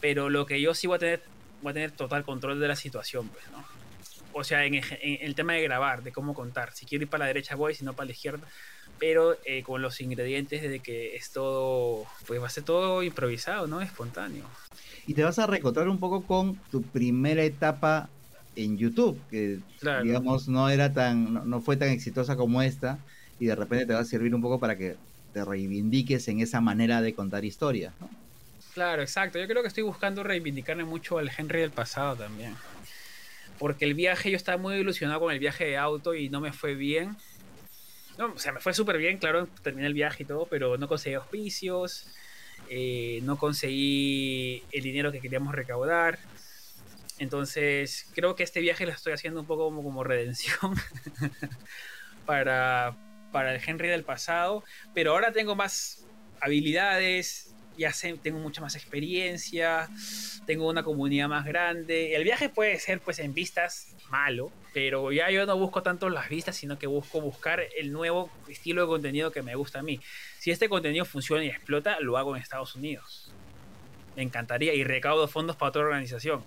[0.00, 1.22] pero lo que yo sí voy a tener,
[1.62, 3.64] voy a tener total control de la situación, pues, ¿no?
[4.32, 6.72] O sea, en, el tema de grabar, de cómo contar.
[6.74, 8.46] Si quiero ir para la derecha voy, si no para la izquierda.
[9.00, 13.66] Pero eh, con los ingredientes de que es todo, pues va a ser todo improvisado,
[13.66, 13.80] ¿no?
[13.80, 14.44] Espontáneo
[15.10, 18.08] y te vas a recontrar un poco con tu primera etapa
[18.54, 19.58] en YouTube, que
[20.04, 22.98] digamos no era tan, no, fue tan exitosa como esta,
[23.40, 24.96] y de repente te va a servir un poco para que
[25.32, 28.08] te reivindiques en esa manera de contar historias, ¿no?
[28.72, 29.40] Claro, exacto.
[29.40, 32.54] Yo creo que estoy buscando reivindicarme mucho al Henry del pasado también.
[33.58, 36.52] Porque el viaje, yo estaba muy ilusionado con el viaje de auto y no me
[36.52, 37.16] fue bien.
[38.20, 40.88] No, o sea, me fue súper bien, claro, terminé el viaje y todo, pero no
[40.88, 42.06] conseguí auspicios,
[42.68, 46.18] eh, no conseguí el dinero que queríamos recaudar.
[47.18, 50.74] Entonces, creo que este viaje lo estoy haciendo un poco como, como redención
[52.26, 52.94] para,
[53.32, 54.64] para el Henry del pasado.
[54.92, 56.04] Pero ahora tengo más
[56.42, 57.92] habilidades, ya
[58.22, 59.88] tengo mucha más experiencia,
[60.46, 62.14] tengo una comunidad más grande.
[62.14, 66.28] El viaje puede ser pues en vistas malo, pero ya yo no busco tanto las
[66.28, 70.00] vistas, sino que busco buscar el nuevo estilo de contenido que me gusta a mí.
[70.38, 73.32] Si este contenido funciona y explota, lo hago en Estados Unidos.
[74.16, 76.44] Me encantaría y recaudo fondos para otra organización.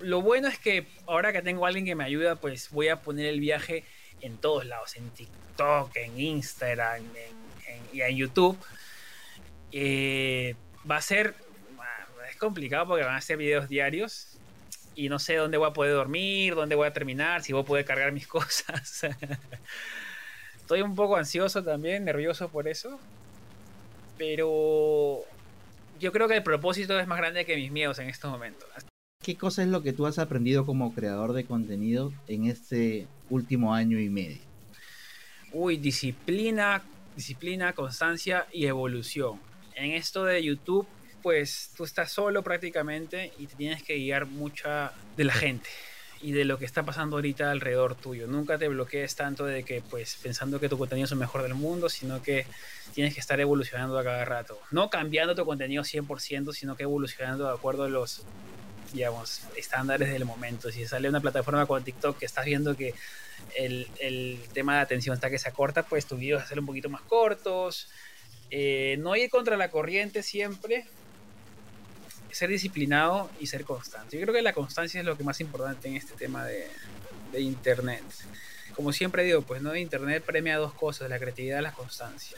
[0.00, 3.00] Lo bueno es que ahora que tengo a alguien que me ayuda, pues voy a
[3.00, 3.84] poner el viaje
[4.20, 7.02] en todos lados, en TikTok, en Instagram
[7.92, 8.58] y en YouTube.
[9.72, 10.54] Eh,
[10.88, 11.34] va a ser,
[12.30, 14.38] es complicado porque van a ser videos diarios
[14.94, 17.64] y no sé dónde voy a poder dormir, dónde voy a terminar, si voy a
[17.64, 19.06] poder cargar mis cosas.
[20.56, 23.00] Estoy un poco ansioso también, nervioso por eso.
[24.18, 25.20] Pero
[25.98, 28.68] yo creo que el propósito es más grande que mis miedos en estos momentos.
[29.22, 33.72] ¿Qué cosa es lo que tú has aprendido como creador de contenido en este último
[33.74, 34.40] año y medio?
[35.52, 36.82] Uy, disciplina,
[37.14, 39.38] disciplina, constancia y evolución.
[39.82, 40.86] En esto de YouTube,
[41.24, 45.68] pues tú estás solo prácticamente y te tienes que guiar mucha de la gente
[46.20, 48.28] y de lo que está pasando ahorita alrededor tuyo.
[48.28, 51.54] Nunca te bloquees tanto de que, pues, pensando que tu contenido es el mejor del
[51.54, 52.46] mundo, sino que
[52.94, 54.56] tienes que estar evolucionando a cada rato.
[54.70, 58.22] No cambiando tu contenido 100%, sino que evolucionando de acuerdo a los,
[58.92, 60.70] digamos, estándares del momento.
[60.70, 62.94] Si sale una plataforma como TikTok que estás viendo que
[63.56, 67.02] el, tema de atención está que se acorta, pues tus videos ser un poquito más
[67.02, 67.88] cortos.
[68.54, 70.84] Eh, no ir contra la corriente siempre,
[72.30, 74.18] ser disciplinado y ser constante.
[74.18, 76.68] Yo creo que la constancia es lo que más importante en este tema de,
[77.34, 78.04] Internet.
[78.76, 82.36] Como siempre digo, pues no Internet premia dos cosas, la creatividad y la constancia.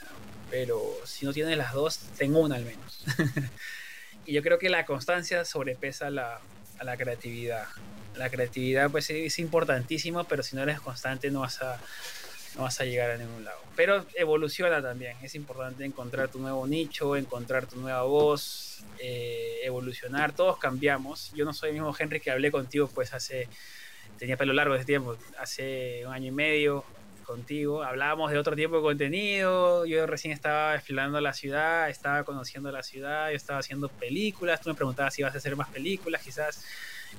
[0.53, 3.05] Pero si no tienes las dos, tengo una al menos.
[4.25, 6.39] y yo creo que la constancia sobrepesa la,
[6.79, 7.67] a la creatividad.
[8.15, 11.81] La creatividad pues es importantísima, pero si no eres constante no vas a
[12.57, 13.59] no vas a llegar a ningún lado.
[13.77, 20.33] Pero evoluciona también, es importante encontrar tu nuevo nicho, encontrar tu nueva voz, eh, evolucionar,
[20.33, 21.33] todos cambiamos.
[21.35, 23.49] Yo no soy el mismo Henry que hablé contigo pues hace,
[24.19, 26.85] tenía pelo largo ese tiempo, hace un año y medio
[27.25, 32.71] contigo, hablábamos de otro tipo de contenido, yo recién estaba explorando la ciudad, estaba conociendo
[32.71, 36.23] la ciudad, yo estaba haciendo películas, tú me preguntabas si ibas a hacer más películas,
[36.23, 36.65] quizás.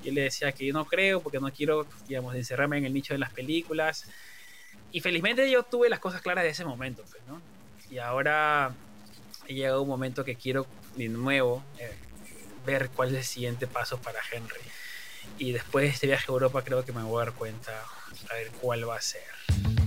[0.03, 3.13] Yo le decía que yo no creo porque no quiero, digamos, encerrarme en el nicho
[3.13, 4.07] de las películas
[4.95, 7.21] y felizmente yo tuve las cosas claras de ese momento, pues.
[7.91, 8.73] Y ahora ha
[9.45, 10.65] llegado un momento que quiero
[10.95, 11.93] de nuevo eh,
[12.65, 14.61] ver cuál es el siguiente paso para Henry.
[15.37, 17.73] Y después de este viaje a Europa creo que me voy a dar cuenta
[18.31, 19.84] a ver cuál va a ser.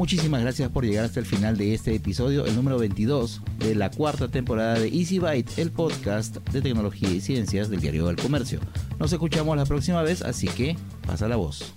[0.00, 3.90] Muchísimas gracias por llegar hasta el final de este episodio, el número 22 de la
[3.90, 8.60] cuarta temporada de Easy Byte, el podcast de tecnología y ciencias del Diario del Comercio.
[8.98, 11.74] Nos escuchamos la próxima vez, así que pasa la voz.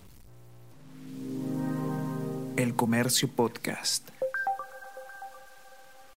[2.55, 4.12] El Comercio Podcast.